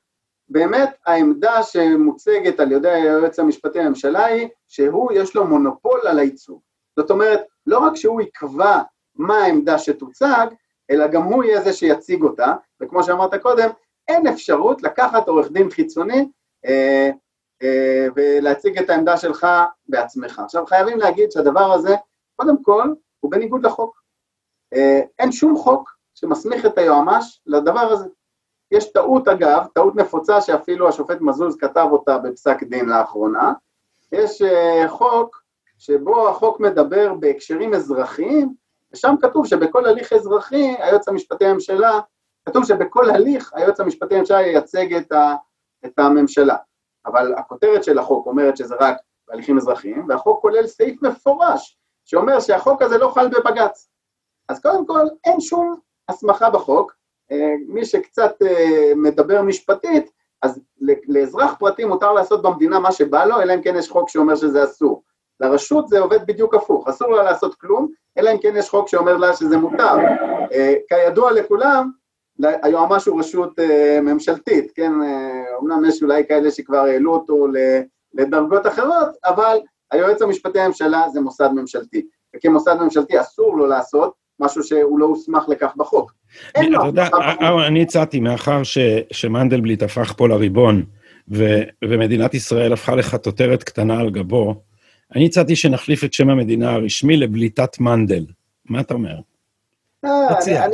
[0.48, 6.60] באמת העמדה שמוצגת על ידי היועץ המשפטי לממשלה היא שהוא, יש לו מונופול על הייצוג.
[6.96, 8.82] זאת אומרת, לא רק שהוא יקבע
[9.14, 10.46] מה העמדה שתוצג,
[10.90, 13.68] אלא גם הוא יהיה זה שיציג אותה, וכמו שאמרת קודם,
[14.08, 16.28] אין אפשרות לקחת עורך דין חיצוני
[16.66, 17.10] אה,
[17.62, 19.46] אה, ולהציג את העמדה שלך
[19.88, 20.38] בעצמך.
[20.38, 21.94] עכשיו חייבים להגיד שהדבר הזה,
[22.36, 24.02] קודם כל, הוא בניגוד לחוק.
[24.74, 28.08] אה, אין שום חוק שמסמיך את היועמ"ש לדבר הזה.
[28.70, 33.52] יש טעות אגב, טעות נפוצה שאפילו השופט מזוז כתב אותה בפסק דין לאחרונה,
[34.12, 35.42] יש אה, חוק
[35.78, 38.54] שבו החוק מדבר בהקשרים אזרחיים,
[38.92, 42.00] ושם כתוב שבכל הליך אזרחי היועץ המשפטי לממשלה,
[42.48, 45.34] כתוב שבכל הליך היועץ המשפטי לממשלה ייצג את, ה,
[45.84, 46.56] את הממשלה.
[47.06, 48.96] אבל הכותרת של החוק אומרת שזה רק
[49.28, 53.88] בהליכים אזרחיים, והחוק כולל סעיף מפורש שאומר שהחוק הזה לא חל בבג"ץ.
[54.48, 55.74] אז קודם כל, אין שום
[56.08, 56.92] הסמכה בחוק,
[57.32, 60.10] אה, מי שקצת אה, מדבר משפטית,
[60.42, 60.60] אז
[61.08, 64.64] לאזרח פרטי מותר לעשות במדינה מה שבא לו, אלא אם כן יש חוק שאומר שזה
[64.64, 65.02] אסור.
[65.40, 69.16] לרשות זה עובד בדיוק הפוך, אסור לה לעשות כלום, אלא אם כן יש חוק שאומר
[69.16, 69.96] לה שזה מותר.
[70.52, 71.90] אה, כידוע לכולם,
[72.42, 74.92] היועמ"ש הוא רשות uh, ממשלתית, כן,
[75.56, 77.46] אומנם יש אולי כאלה שכבר העלו אותו
[78.14, 79.58] לדרגות אחרות, אבל
[79.90, 82.02] היועץ המשפטי לממשלה זה מוסד ממשלתי,
[82.36, 86.12] וכמוסד ממשלתי אסור לו לעשות משהו שהוא לא הוסמך לכך בחוק.
[86.50, 87.08] אתה יודע,
[87.66, 88.62] אני הצעתי, מאחר
[89.12, 90.82] שמנדלבליט הפך פה לריבון,
[91.84, 94.62] ומדינת ישראל הפכה לחטוטרת קטנה על גבו,
[95.14, 98.26] אני הצעתי שנחליף את שם המדינה הרשמי לבליטת מנדל.
[98.64, 99.14] מה אתה אומר?
[100.04, 100.64] אה,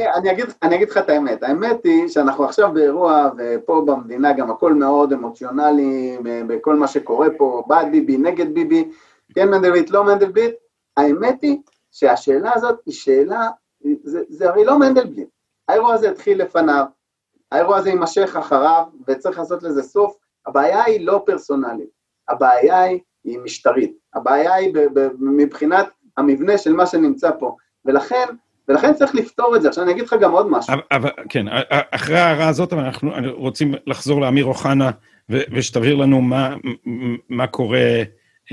[0.62, 5.12] אני אגיד לך את האמת, האמת היא שאנחנו עכשיו באירוע, ופה במדינה גם הכל מאוד
[5.12, 8.90] אמוציונלי, בכל מה שקורה פה, בעד ביבי, נגד ביבי,
[9.34, 10.54] כן מנדלבליט, לא מנדלבליט,
[10.96, 11.58] האמת היא
[11.92, 13.48] שהשאלה הזאת היא שאלה,
[14.02, 15.28] זה, זה הרי לא מנדלבליט,
[15.68, 16.84] האירוע הזה התחיל לפניו,
[17.52, 20.16] האירוע הזה יימשך אחריו, וצריך לעשות לזה סוף,
[20.46, 21.90] הבעיה היא לא פרסונלית,
[22.28, 24.74] הבעיה היא, היא משטרית, הבעיה היא
[25.20, 28.26] מבחינת המבנה של מה שנמצא פה, ולכן
[28.70, 29.68] ולכן צריך לפתור את זה.
[29.68, 30.74] עכשיו אני אגיד לך גם עוד משהו.
[30.92, 31.46] אבל, כן,
[31.90, 34.90] אחרי ההערה הזאת, אנחנו רוצים לחזור לאמיר אוחנה,
[35.28, 36.56] ושתבהיר לנו מה,
[37.28, 38.02] מה קורה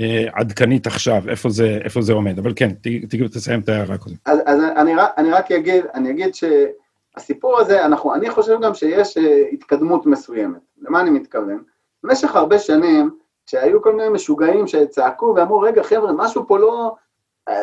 [0.00, 2.38] אה, עדכנית עכשיו, איפה זה, איפה זה עומד.
[2.38, 2.86] אבל כן, ת,
[3.32, 4.16] תסיים את ההערה קודם.
[4.26, 9.18] אז, אז אני, אני רק אגיד, אני אגיד שהסיפור הזה, אנחנו, אני חושב גם שיש
[9.18, 10.60] אה, התקדמות מסוימת.
[10.82, 11.62] למה אני מתכוון?
[12.04, 13.10] במשך הרבה שנים,
[13.46, 16.94] כשהיו כל מיני משוגעים שצעקו ואמרו, רגע חבר'ה, משהו פה לא,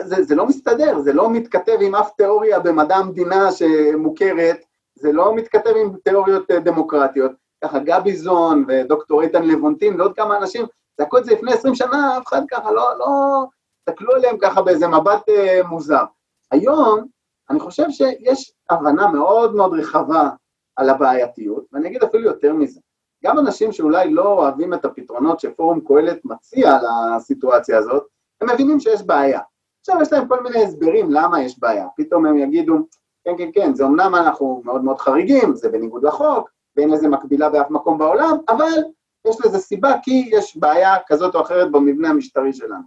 [0.03, 4.57] זה, זה לא מסתדר, זה לא מתכתב עם אף תיאוריה במדע המדינה שמוכרת,
[4.95, 7.31] זה לא מתכתב עם תיאוריות אה, דמוקרטיות.
[7.63, 10.65] ככה גביזון ודוקטור איתן לבונטין ועוד כמה אנשים,
[10.97, 13.45] צעקו את זה לפני עשרים שנה, אף אחד ככה לא, לא,
[13.79, 16.03] תסתכלו עליהם ככה באיזה מבט אה, מוזר.
[16.51, 17.05] היום,
[17.49, 20.29] אני חושב שיש הבנה מאוד מאוד רחבה
[20.75, 22.79] על הבעייתיות, ואני אגיד אפילו יותר מזה.
[23.23, 26.77] גם אנשים שאולי לא אוהבים את הפתרונות שפורום קהלת מציע
[27.15, 28.03] לסיטואציה הזאת,
[28.41, 29.39] הם מבינים שיש בעיה.
[29.85, 32.75] עכשיו יש להם כל מיני הסברים למה יש בעיה, פתאום הם יגידו,
[33.23, 37.49] כן, כן, כן, זה אמנם אנחנו מאוד מאוד חריגים, זה בניגוד לחוק, ואין לזה מקבילה
[37.49, 38.83] באף מקום בעולם, אבל
[39.27, 42.83] יש לזה סיבה כי יש בעיה כזאת או אחרת במבנה המשטרי שלנו.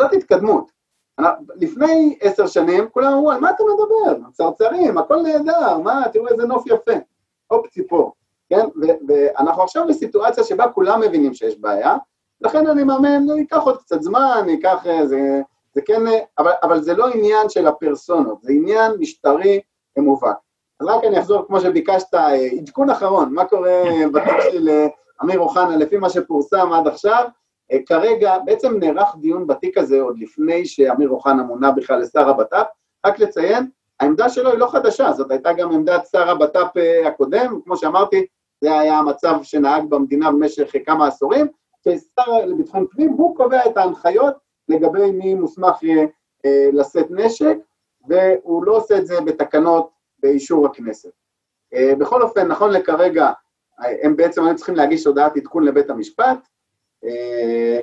[0.00, 0.72] זאת התקדמות.
[1.56, 4.28] לפני עשר שנים כולם אמרו, על מה אתה מדבר?
[4.32, 6.92] צרצרים, הכל נהדר, מה, תראו איזה נוף יפה.
[7.46, 8.12] הופ ציפור,
[8.48, 8.66] כן?
[9.08, 11.96] ואנחנו עכשיו בסיטואציה שבה כולם מבינים שיש בעיה,
[12.40, 15.42] לכן אני מאמן, ייקח עוד קצת זמן, ייקח איזה...
[15.74, 16.02] זה כן,
[16.38, 19.60] אבל, אבל זה לא עניין של הפרסונות, זה עניין משטרי
[19.98, 20.36] מובהק.
[20.80, 22.14] אז רק אני אחזור, כמו שביקשת,
[22.58, 23.82] עדכון אחרון, מה קורה
[24.12, 24.86] בתיק של אה,
[25.22, 27.28] אמיר אוחנה, לפי מה שפורסם עד עכשיו,
[27.72, 32.66] אה, כרגע בעצם נערך דיון בתיק הזה עוד לפני שאמיר אוחנה מונה בכלל לשר הבט"פ,
[33.06, 37.60] רק לציין, העמדה שלו היא לא חדשה, זאת הייתה גם עמדת שר הבט"פ אה, הקודם,
[37.64, 38.26] כמו שאמרתי,
[38.60, 41.46] זה היה המצב שנהג במדינה במשך כמה עשורים,
[41.84, 44.34] ששר לביטחון פנים הוא קובע את ההנחיות
[44.68, 45.76] לגבי מי מוסמך
[46.44, 47.56] אה, לשאת נשק,
[48.08, 51.10] והוא לא עושה את זה בתקנות באישור הכנסת.
[51.74, 53.30] אה, בכל אופן, נכון לכרגע,
[53.78, 56.48] הם בעצם היו צריכים להגיש הודעת עדכון לבית המשפט.
[57.04, 57.80] אה,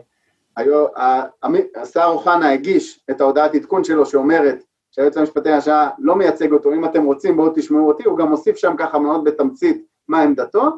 [1.75, 6.85] השר אוחנה הגיש את ההודעת עדכון שלו שאומרת שהיועץ המשפטי השעה לא מייצג אותו, אם
[6.85, 10.69] אתם רוצים בואו תשמעו אותי, הוא גם הוסיף שם ככה מאוד בתמצית מה עמדתו,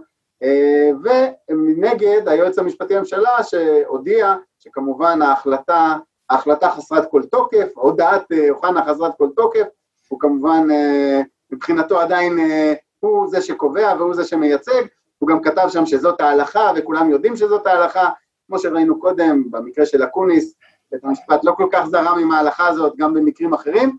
[1.04, 5.96] ומנגד היועץ המשפטי לממשלה שהודיע שכמובן ההחלטה,
[6.30, 9.68] ההחלטה חסרת כל תוקף, הודעת אה, אוחנה חסרת כל תוקף,
[10.08, 11.22] הוא כמובן אה,
[11.52, 14.82] מבחינתו עדיין אה, הוא זה שקובע והוא זה שמייצג,
[15.18, 18.10] הוא גם כתב שם שזאת ההלכה וכולם יודעים שזאת ההלכה,
[18.48, 20.56] כמו שראינו קודם במקרה של אקוניס,
[20.92, 23.98] בית המשפט לא כל כך זרם עם ההלכה הזאת גם במקרים אחרים,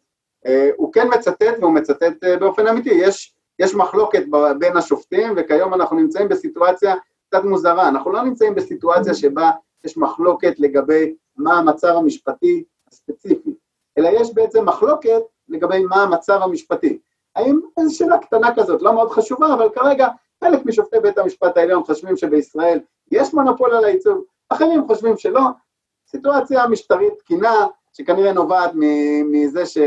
[0.77, 4.23] הוא כן מצטט והוא מצטט באופן אמיתי, יש, יש מחלוקת
[4.59, 6.95] בין השופטים וכיום אנחנו נמצאים בסיטואציה
[7.29, 9.51] קצת מוזרה, אנחנו לא נמצאים בסיטואציה שבה
[9.85, 13.55] יש מחלוקת לגבי מה המצב המשפטי הספציפי,
[13.99, 16.99] אלא יש בעצם מחלוקת לגבי מה המצב המשפטי.
[17.37, 20.09] האם זו שאלה קטנה כזאת, לא מאוד חשובה, אבל כרגע
[20.45, 25.41] חלק משופטי בית המשפט העליון חושבים שבישראל יש מונופול על הייצוג, אחרים חושבים שלא.
[26.09, 28.71] סיטואציה משטרית תקינה, שכנראה נובעת
[29.25, 29.79] מזה ש...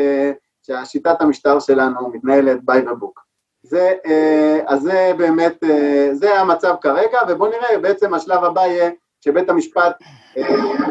[0.62, 3.22] שהשיטת המשטר שלנו מתנהלת by the book.
[3.64, 8.90] זה, אה, אז זה באמת, אה, זה המצב כרגע, ובואו נראה, בעצם השלב הבא יהיה
[9.26, 10.04] שבית המשפט
[10.38, 10.44] אה,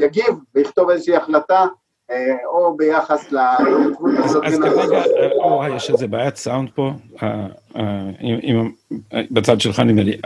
[0.02, 1.64] יגיב ויכתוב איזושהי החלטה
[2.10, 2.16] אה,
[2.46, 4.44] או ביחס להתייצבות הזאת.
[4.44, 5.02] אז כרגע,
[5.34, 6.92] או, יש איזה בעיית סאונד פה,
[9.30, 10.16] בצד שלך נדמה לי.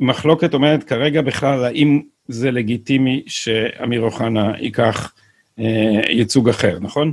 [0.00, 5.12] המחלוקת אומרת כרגע בכלל, האם זה לגיטימי שאמיר אוחנה ייקח
[5.58, 7.12] אה, ייצוג אחר, נכון?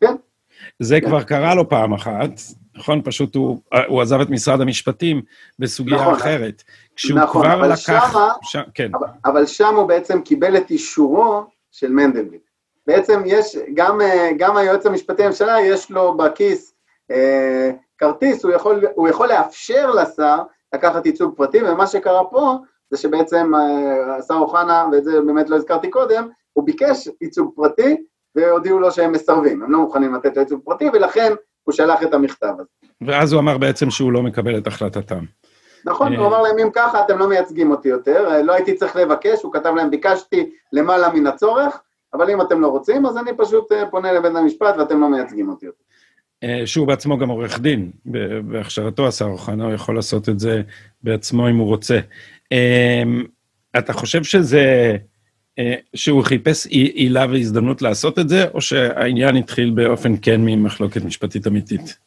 [0.00, 0.14] כן.
[0.78, 2.30] זה כבר קרה לו פעם אחת,
[2.80, 3.02] נכון?
[3.04, 5.22] פשוט הוא, הוא עזב את משרד המשפטים
[5.58, 6.62] בסוגיה נכון, אחרת.
[6.96, 8.12] כשהוא נכון, כבר לקח...
[8.12, 8.56] שמה, ש...
[8.74, 8.90] כן.
[8.94, 12.42] אבל, אבל שם הוא בעצם קיבל את אישורו של מנדלבליט.
[12.86, 14.00] בעצם יש, גם,
[14.38, 16.74] גם היועץ המשפטי לממשלה, יש לו בכיס
[17.10, 20.38] אה, כרטיס, הוא יכול, הוא יכול לאפשר לשר
[20.74, 22.54] לקחת ייצוג פרטי, ומה שקרה פה
[22.90, 27.96] זה שבעצם אה, השר אוחנה, ואת זה באמת לא הזכרתי קודם, הוא ביקש ייצוג פרטי,
[28.34, 31.32] והודיעו לו שהם מסרבים, הם לא מוכנים לתת לו ייצוג פרטי, ולכן
[31.70, 32.68] הוא שלח את המכתב הזה.
[33.00, 35.24] ואז הוא אמר בעצם שהוא לא מקבל את החלטתם.
[35.84, 39.42] נכון, הוא אמר להם, אם ככה אתם לא מייצגים אותי יותר, לא הייתי צריך לבקש,
[39.42, 41.80] הוא כתב להם, ביקשתי למעלה מן הצורך,
[42.14, 45.48] אבל אם אתם לא רוצים, אז אני פשוט אה, פונה לבית המשפט ואתם לא מייצגים
[45.48, 45.82] אותי יותר.
[46.42, 47.90] אה, שהוא בעצמו גם עורך דין,
[48.44, 50.62] בהכשרתו השר אוחנה, הוא יכול לעשות את זה
[51.02, 51.98] בעצמו אם הוא רוצה.
[52.52, 53.02] אה,
[53.78, 54.96] אתה חושב שזה,
[55.94, 61.98] שהוא חיפש עילה והזדמנות לעשות את זה, או שהעניין התחיל באופן כן ממחלוקת משפטית אמיתית?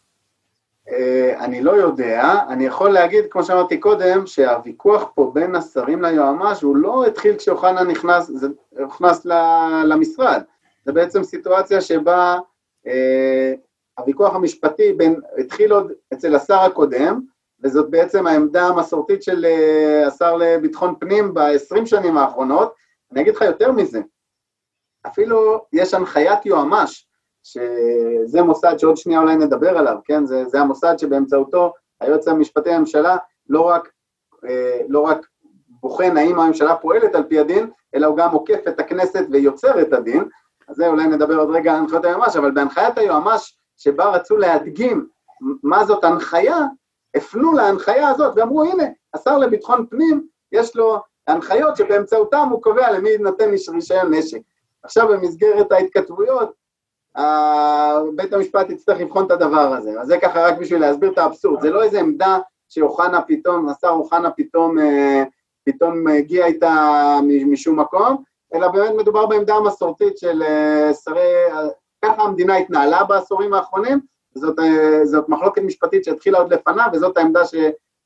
[1.39, 6.76] אני לא יודע, אני יכול להגיד, כמו שאמרתי קודם, שהוויכוח פה בין השרים ליועמ"ש הוא
[6.76, 8.47] לא התחיל כשאוחנה נכנס, זה
[8.86, 9.26] נכנס
[9.86, 10.41] למשרד,
[10.86, 12.38] זה בעצם סיטואציה שבה
[12.88, 13.54] אה,
[13.97, 17.22] הוויכוח המשפטי בין, התחיל עוד אצל השר הקודם,
[17.64, 22.74] וזאת בעצם העמדה המסורתית של אה, השר לביטחון פנים ב-20 שנים האחרונות,
[23.14, 24.01] אני אגיד לך יותר מזה,
[25.07, 27.07] אפילו יש הנחיית יועמ"ש
[27.43, 30.26] שזה מוסד שעוד שנייה אולי נדבר עליו, כן?
[30.26, 33.18] זה, זה המוסד שבאמצעותו היועץ המשפטי לממשלה
[33.49, 33.91] לא רק,
[34.49, 35.28] אה, לא רק
[35.68, 39.93] בוחן האם הממשלה פועלת על פי הדין, אלא הוא גם עוקף את הכנסת ויוצר את
[39.93, 40.24] הדין,
[40.68, 45.07] אז זה אולי נדבר עוד רגע על הנחיות היועמ"ש, אבל בהנחיית היועמ"ש שבה רצו להדגים
[45.64, 46.57] מה זאת הנחיה,
[47.16, 48.84] הפנו להנחיה הזאת ואמרו הנה,
[49.14, 54.39] השר לביטחון פנים יש לו הנחיות שבאמצעותם הוא קובע למי נותן רישיון נשק.
[54.84, 56.53] עכשיו במסגרת ההתכתבויות
[58.15, 60.01] בית המשפט יצטרך לבחון את הדבר הזה.
[60.01, 63.89] אז זה ככה רק בשביל להסביר את האבסורד, זה לא איזה עמדה שאוחנה פתאום, השר
[63.89, 65.24] אוחנה פתאום, אה,
[65.65, 71.32] פתאום הגיע איתה משום מקום, אלא באמת מדובר בעמדה המסורתית של אה, שרי,
[72.05, 73.99] ככה המדינה התנהלה בעשורים האחרונים,
[74.36, 77.55] זאת, אה, זאת מחלוקת משפטית שהתחילה עוד לפניו, וזאת העמדה ש...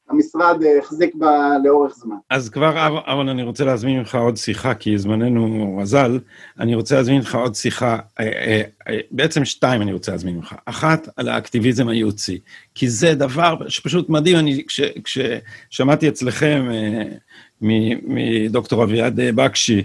[0.10, 2.16] המשרד אה, החזיק בה לאורך זמן.
[2.30, 6.20] אז כבר, אהרון, אני רוצה להזמין ממך עוד שיחה, כי זמננו אזל.
[6.60, 10.56] אני רוצה להזמין ממך עוד שיחה, אה, אה, בעצם שתיים אני רוצה להזמין ממך.
[10.66, 12.40] אחת, על האקטיביזם הייעוצי,
[12.76, 14.38] כי זה דבר שפשוט מדהים.
[14.38, 16.70] אני, כש, כששמעתי אצלכם
[17.62, 19.84] מדוקטור אביעד בקשי,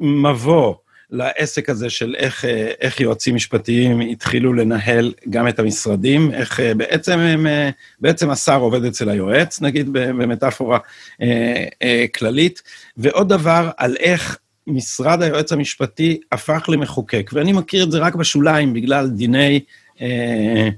[0.00, 0.74] מבוא,
[1.12, 6.74] לעסק הזה של איך, אה, איך יועצים משפטיים התחילו לנהל גם את המשרדים, איך אה,
[6.74, 10.78] בעצם, הם, אה, בעצם השר עובד אצל היועץ, נגיד במטאפורה
[11.22, 12.62] אה, אה, כללית,
[12.96, 18.72] ועוד דבר על איך משרד היועץ המשפטי הפך למחוקק, ואני מכיר את זה רק בשוליים
[18.72, 19.60] בגלל דיני
[20.00, 20.68] אה,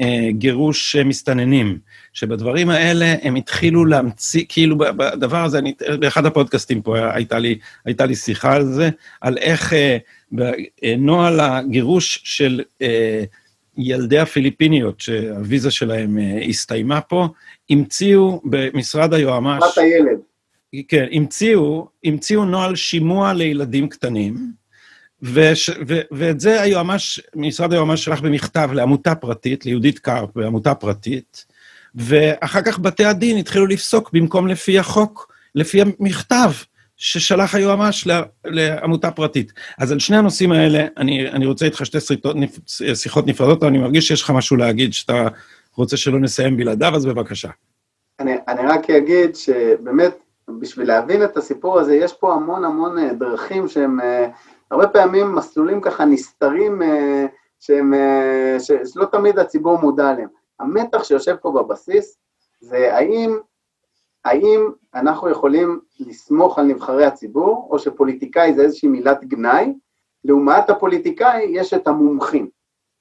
[0.00, 1.78] אה, גירוש מסתננים.
[2.12, 8.06] שבדברים האלה הם התחילו להמציא, כאילו בדבר הזה, אני, באחד הפודקאסטים פה הייתה לי, הייתה
[8.06, 8.90] לי שיחה על זה,
[9.20, 9.96] על איך אה,
[10.32, 13.24] בנוהל הגירוש של אה,
[13.76, 17.28] ילדי הפיליפיניות, שהוויזה שלהם אה, הסתיימה פה,
[17.70, 19.62] המציאו במשרד היועמ"ש...
[19.62, 20.18] בת הילד.
[20.88, 24.52] כן, המציאו, המציאו נוהל שימוע לילדים קטנים,
[25.22, 31.51] וש, ו, ואת זה היועמ"ש, משרד היועמ"ש שלח במכתב לעמותה פרטית, ליהודית קרפ, בעמותה פרטית,
[31.94, 36.50] ואחר כך בתי הדין התחילו לפסוק במקום לפי החוק, לפי המכתב
[36.96, 38.08] ששלח היועמ"ש
[38.44, 39.52] לעמותה פרטית.
[39.78, 42.36] אז על שני הנושאים האלה, אני, אני רוצה איתך שתי שיחות,
[42.94, 45.28] שיחות נפרדות, אבל אני מרגיש שיש לך משהו להגיד שאתה
[45.76, 47.48] רוצה שלא נסיים בלעדיו, אז בבקשה.
[48.20, 50.12] אני, אני רק אגיד שבאמת,
[50.60, 54.26] בשביל להבין את הסיפור הזה, יש פה המון המון אה, דרכים שהם אה,
[54.70, 57.26] הרבה פעמים מסלולים ככה נסתרים, אה,
[57.60, 57.92] שהם,
[58.92, 60.28] שלא תמיד הציבור מודע עליהם.
[60.62, 62.18] המתח שיושב פה בבסיס
[62.60, 63.38] זה האם,
[64.24, 69.74] האם אנחנו יכולים לסמוך על נבחרי הציבור, או שפוליטיקאי זה איזושהי מילת גנאי,
[70.24, 72.48] לעומת הפוליטיקאי יש את המומחים.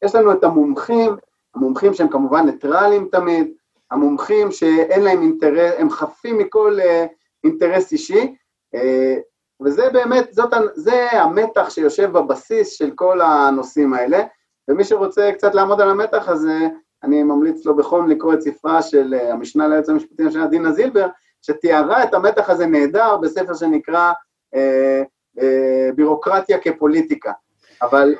[0.03, 1.15] יש לנו את המומחים,
[1.55, 3.51] המומחים שהם כמובן ניטרלים תמיד,
[3.91, 7.07] המומחים שאין להם אינטרס, הם חפים מכל uh,
[7.43, 8.35] אינטרס אישי,
[8.75, 8.79] uh,
[9.63, 14.23] וזה באמת, זאת, זה המתח שיושב בבסיס של כל הנושאים האלה,
[14.67, 16.67] ומי שרוצה קצת לעמוד על המתח הזה,
[17.03, 21.07] אני ממליץ לו בחום לקרוא את ספרה של אה, המשנה ליועץ המשפטי של דינה זילבר,
[21.41, 24.11] שתיארה את המתח הזה נהדר בספר שנקרא
[24.55, 25.03] אה,
[25.41, 27.31] אה, בירוקרטיה כפוליטיקה.
[27.81, 28.15] אבל,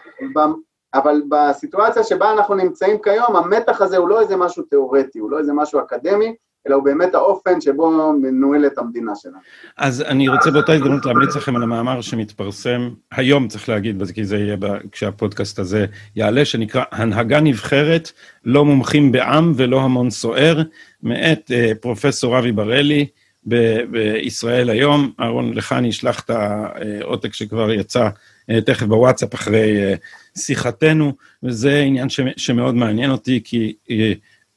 [0.93, 5.39] אבל בסיטואציה שבה אנחנו נמצאים כיום, המתח הזה הוא לא איזה משהו תיאורטי, הוא לא
[5.39, 6.35] איזה משהו אקדמי,
[6.67, 9.37] אלא הוא באמת האופן שבו מנוהלת המדינה שלנו.
[9.77, 14.37] אז אני רוצה באותה הזדמנות להמליץ לכם על המאמר שמתפרסם היום, צריך להגיד, כי זה
[14.37, 14.57] יהיה
[14.91, 15.85] כשהפודקאסט הזה
[16.15, 18.11] יעלה, שנקרא הנהגה נבחרת,
[18.45, 20.61] לא מומחים בעם ולא המון סוער,
[21.03, 23.07] מאת uh, פרופסור אבי בראלי
[23.47, 25.11] ב- בישראל היום.
[25.19, 28.09] אהרון, לך אני אשלח את העותק שכבר יצא
[28.51, 29.93] uh, תכף בוואטסאפ אחרי...
[29.93, 29.97] Uh,
[30.37, 32.07] שיחתנו, וזה עניין
[32.37, 34.13] שמאוד מעניין אותי, כי אה,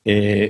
[0.07, 0.46] אה,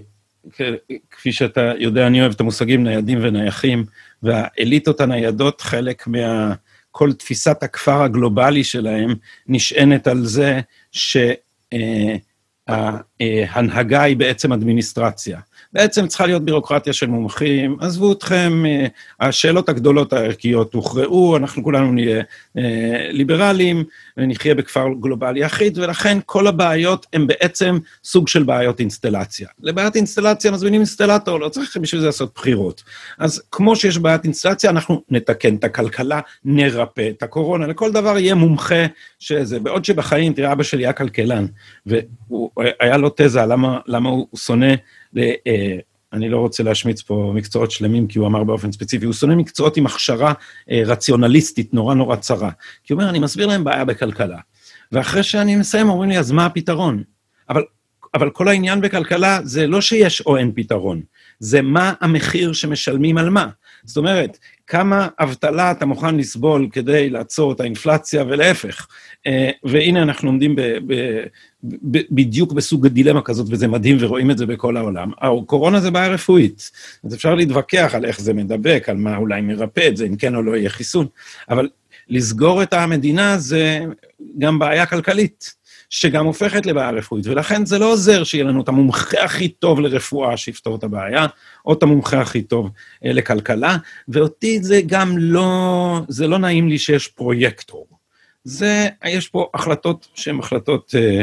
[1.10, 3.84] כפי שאתה יודע, אני אוהב את המושגים ניידים ונייחים,
[4.22, 6.54] והאליטות הניידות, חלק מה...
[6.96, 9.14] כל תפיסת הכפר הגלובלי שלהם
[9.46, 10.60] נשענת על זה
[12.68, 15.40] שההנהגה היא בעצם אדמיניסטרציה.
[15.74, 18.86] בעצם צריכה להיות בירוקרטיה של מומחים, עזבו אתכם, אה,
[19.20, 22.22] השאלות הגדולות הערכיות הוכרעו, אנחנו כולנו נהיה
[22.58, 23.84] אה, ליברליים,
[24.16, 29.48] ונחיה בכפר גלובלי אחיד, ולכן כל הבעיות הן בעצם סוג של בעיות אינסטלציה.
[29.62, 32.82] לבעיית אינסטלציה מזמינים אינסטלטור, לא צריך בשביל זה לעשות בחירות.
[33.18, 38.34] אז כמו שיש בעיית אינסטלציה, אנחנו נתקן את הכלכלה, נרפא את הקורונה, לכל דבר יהיה
[38.34, 38.86] מומחה
[39.18, 39.60] שזה.
[39.60, 41.46] בעוד שבחיים, תראה, אבא שלי היה כלכלן,
[41.86, 44.74] והיה לו תזה למה, למה הוא שונא אה,
[46.14, 49.76] אני לא רוצה להשמיץ פה מקצועות שלמים, כי הוא אמר באופן ספציפי, הוא שונא מקצועות
[49.76, 50.32] עם הכשרה
[50.70, 52.50] אה, רציונליסטית נורא נורא צרה.
[52.84, 54.38] כי הוא אומר, אני מסביר להם בעיה בכלכלה.
[54.92, 57.02] ואחרי שאני מסיים, אומרים לי, אז מה הפתרון?
[57.50, 57.62] אבל,
[58.14, 61.02] אבל כל העניין בכלכלה זה לא שיש או אין פתרון,
[61.38, 63.48] זה מה המחיר שמשלמים על מה.
[63.84, 68.86] זאת אומרת, כמה אבטלה אתה מוכן לסבול כדי לעצור את האינפלציה, ולהפך.
[69.26, 70.94] אה, והנה אנחנו עומדים ב, ב,
[72.10, 75.10] בדיוק בסוג הדילמה כזאת, וזה מדהים, ורואים את זה בכל העולם.
[75.18, 76.70] הקורונה זה בעיה רפואית,
[77.04, 80.34] אז אפשר להתווכח על איך זה מדבק, על מה אולי מרפא את זה, אם כן
[80.34, 81.06] או לא יהיה חיסון,
[81.50, 81.68] אבל
[82.08, 83.80] לסגור את המדינה זה
[84.38, 85.64] גם בעיה כלכלית.
[85.90, 90.36] שגם הופכת לבעיה רפואית, ולכן זה לא עוזר שיהיה לנו את המומחה הכי טוב לרפואה
[90.36, 91.26] שיפתור את הבעיה,
[91.66, 92.70] או את המומחה הכי טוב
[93.04, 93.76] אה, לכלכלה,
[94.08, 97.86] ואותי זה גם לא, זה לא נעים לי שיש פרויקטור.
[98.44, 101.22] זה, יש פה החלטות שהן החלטות אה,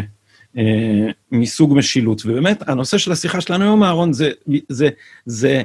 [1.31, 4.89] מסוג משילות, ובאמת, הנושא של השיחה שלנו היום, אהרון, זה, זה, זה,
[5.25, 5.61] זה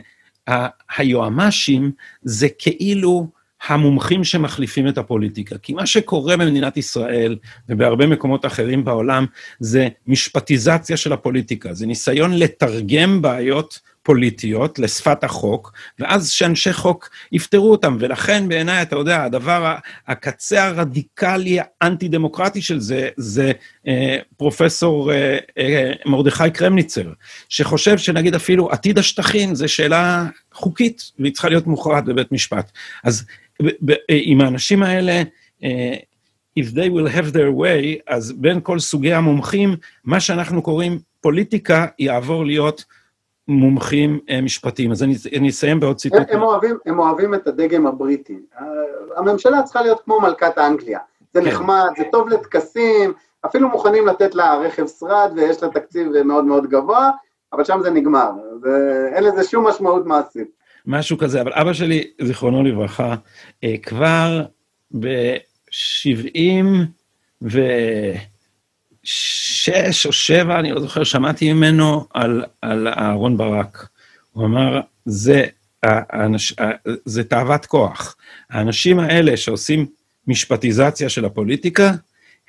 [0.96, 3.28] היועמ"שים זה כאילו
[3.66, 5.58] המומחים שמחליפים את הפוליטיקה.
[5.58, 7.36] כי מה שקורה במדינת ישראל
[7.68, 9.26] ובהרבה מקומות אחרים בעולם
[9.60, 17.70] זה משפטיזציה של הפוליטיקה, זה ניסיון לתרגם בעיות פוליטיות לשפת החוק, ואז שאנשי חוק יפתרו
[17.70, 17.96] אותם.
[18.00, 19.74] ולכן בעיניי, אתה יודע, הדבר,
[20.06, 23.52] הקצה הרדיקלי האנטי-דמוקרטי של זה, זה
[23.86, 27.12] אה, פרופסור אה, אה, מרדכי קרמניצר,
[27.48, 32.72] שחושב שנגיד אפילו עתיד השטחים זה שאלה חוקית, והיא צריכה להיות מוכרעת בבית משפט.
[33.04, 33.24] אז
[34.08, 35.22] עם האנשים האלה,
[35.64, 35.96] אה,
[36.60, 41.86] if they will have their way, אז בין כל סוגי המומחים, מה שאנחנו קוראים פוליטיקה
[41.98, 42.84] יעבור להיות
[43.48, 44.92] מומחים אה, משפטיים.
[44.92, 46.20] אז אני, אני אסיים בעוד ציטוט.
[46.28, 48.38] הם, הם, אוהבים, הם אוהבים את הדגם הבריטי.
[49.16, 50.98] הממשלה צריכה להיות כמו מלכת אנגליה.
[51.34, 51.46] זה כן.
[51.48, 53.12] נחמד, זה טוב לטקסים,
[53.46, 57.10] אפילו מוכנים לתת לה רכב שרד ויש לה תקציב מאוד מאוד גבוה,
[57.52, 58.30] אבל שם זה נגמר.
[58.62, 60.48] זה, אין לזה שום משמעות מעשית.
[60.86, 63.14] משהו כזה, אבל אבא שלי, זיכרונו לברכה,
[63.64, 64.42] אה, כבר
[65.00, 66.64] ב-70
[67.42, 67.60] ו...
[69.06, 73.88] שש או שבע, אני לא זוכר, שמעתי ממנו על, על אהרון ברק.
[74.32, 75.44] הוא אמר, זה,
[75.82, 76.54] האנש,
[77.04, 78.16] זה תאוות כוח.
[78.50, 79.86] האנשים האלה שעושים
[80.26, 81.92] משפטיזציה של הפוליטיקה,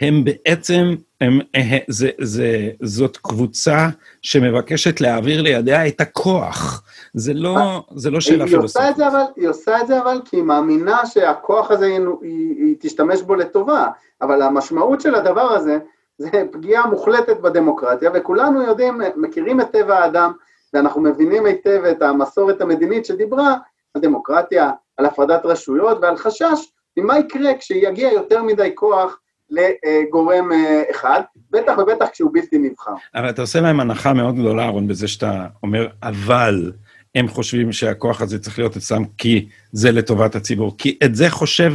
[0.01, 1.39] הם בעצם, הם,
[1.87, 3.89] זה, זה, זאת קבוצה
[4.21, 6.83] שמבקשת להעביר לידיה את הכוח.
[7.13, 8.87] זה לא, זה לא שאלה פילוסופית.
[9.35, 13.35] היא עושה את זה אבל כי היא מאמינה שהכוח הזה, היא, היא, היא תשתמש בו
[13.35, 13.87] לטובה,
[14.21, 15.77] אבל המשמעות של הדבר הזה,
[16.17, 20.31] זה פגיעה מוחלטת בדמוקרטיה, וכולנו יודעים, מכירים את טבע האדם,
[20.73, 23.55] ואנחנו מבינים היטב את המסורת המדינית שדיברה
[23.93, 30.83] על דמוקרטיה, על הפרדת רשויות ועל חשש ממה יקרה כשיגיע יותר מדי כוח לגורם אה,
[30.91, 32.91] אחד, בטח ובטח כשהוא בלתי נבחר.
[33.15, 36.71] אבל אתה עושה להם הנחה מאוד גדולה, אהרון, בזה שאתה אומר, אבל
[37.15, 40.75] הם חושבים שהכוח הזה צריך להיות אצלם כי זה לטובת הציבור.
[40.77, 41.73] כי את זה חושב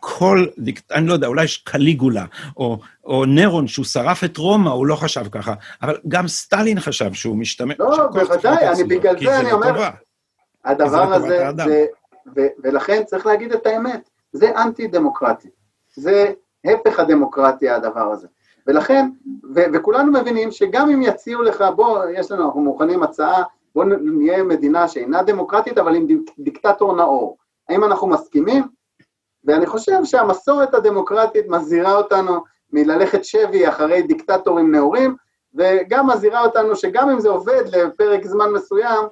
[0.00, 0.46] כל,
[0.90, 2.24] אני לא יודע, אולי יש קליגולה,
[2.56, 7.12] או, או נרון, שהוא שרף את רומא, הוא לא חשב ככה, אבל גם סטלין חשב
[7.12, 7.74] שהוא משתמש...
[7.78, 9.88] לא, בוודאי, אני בגלל זה אני אומר,
[10.64, 11.86] הדבר הזה, זה,
[12.36, 15.48] ו, ולכן צריך להגיד את האמת, זה אנטי-דמוקרטי,
[15.94, 16.32] זה
[16.64, 18.26] הפך הדמוקרטיה הדבר הזה.
[18.66, 19.10] ולכן,
[19.54, 23.42] ו, וכולנו מבינים שגם אם יציעו לך, בוא, יש לנו, אנחנו מוכנים הצעה,
[23.74, 26.06] בוא נהיה מדינה שאינה דמוקרטית, אבל עם
[26.38, 27.36] דיקטטור נאור.
[27.68, 28.64] האם אנחנו מסכימים?
[29.44, 35.16] ואני חושב שהמסורת הדמוקרטית מזהירה אותנו מללכת שבי אחרי דיקטטורים נאורים,
[35.54, 39.04] וגם מזהירה אותנו שגם אם זה עובד לפרק זמן מסוים,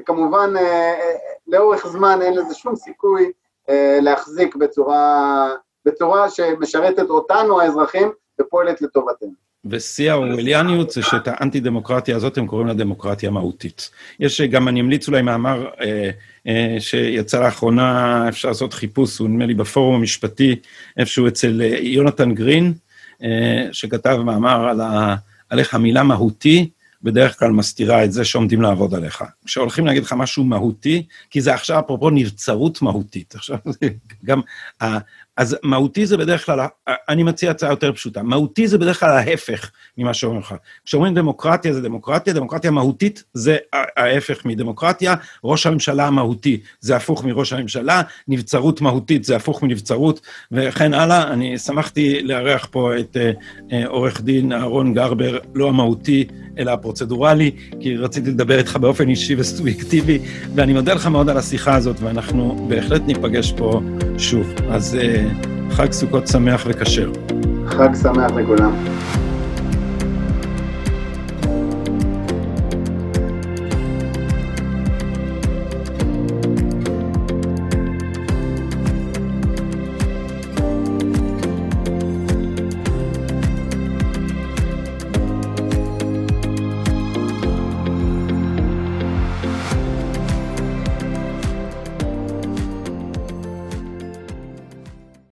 [0.00, 1.16] וכמובן אה, אה,
[1.46, 3.32] לאורך זמן אין לזה שום סיכוי
[3.68, 5.50] אה, להחזיק בצורה,
[5.84, 9.45] בצורה שמשרתת אותנו האזרחים ופועלת לטובתנו.
[9.70, 13.90] ושיא האורווליאניות זה שאת האנטי-דמוקרטיה הזאת הם קוראים לה דמוקרטיה מהותית.
[14.20, 16.10] יש גם, אני אמליץ אולי מאמר אה,
[16.46, 20.56] אה, שיצא לאחרונה, אפשר לעשות חיפוש, הוא נדמה לי בפורום המשפטי,
[20.96, 22.72] איפשהו אצל אה, יונתן גרין,
[23.72, 25.16] שכתב מאמר על, ה,
[25.50, 26.70] על איך המילה מהותי
[27.02, 29.24] בדרך כלל מסתירה את זה שעומדים לעבוד עליך.
[29.44, 33.34] כשהולכים להגיד לך משהו מהותי, כי זה עכשיו אפרופו נבצרות מהותית.
[33.34, 33.58] עכשיו,
[34.24, 34.40] גם
[35.36, 36.60] אז מהותי זה בדרך כלל,
[37.08, 40.54] אני מציע הצעה יותר פשוטה, מהותי זה בדרך כלל ההפך ממה שאומרים לך.
[40.84, 45.14] כשאומרים דמוקרטיה זה דמוקרטיה, דמוקרטיה מהותית זה ההפך מדמוקרטיה,
[45.44, 50.20] ראש הממשלה המהותי זה הפוך מראש הממשלה, נבצרות מהותית זה הפוך מנבצרות,
[50.52, 51.32] וכן הלאה.
[51.32, 56.24] אני שמחתי לארח פה את uh, עורך דין אהרון גרבר, לא המהותי,
[56.58, 60.18] אלא הפרוצדורלי, כי רציתי לדבר איתך באופן אישי וסובייקטיבי,
[60.54, 63.80] ואני מודה לך מאוד על השיחה הזאת, ואנחנו בהחלט ניפגש פה
[64.18, 64.54] שוב.
[64.70, 64.96] אז...
[65.70, 67.10] חג סוכות שמח וכשר.
[67.68, 68.72] חג שמח לכולם.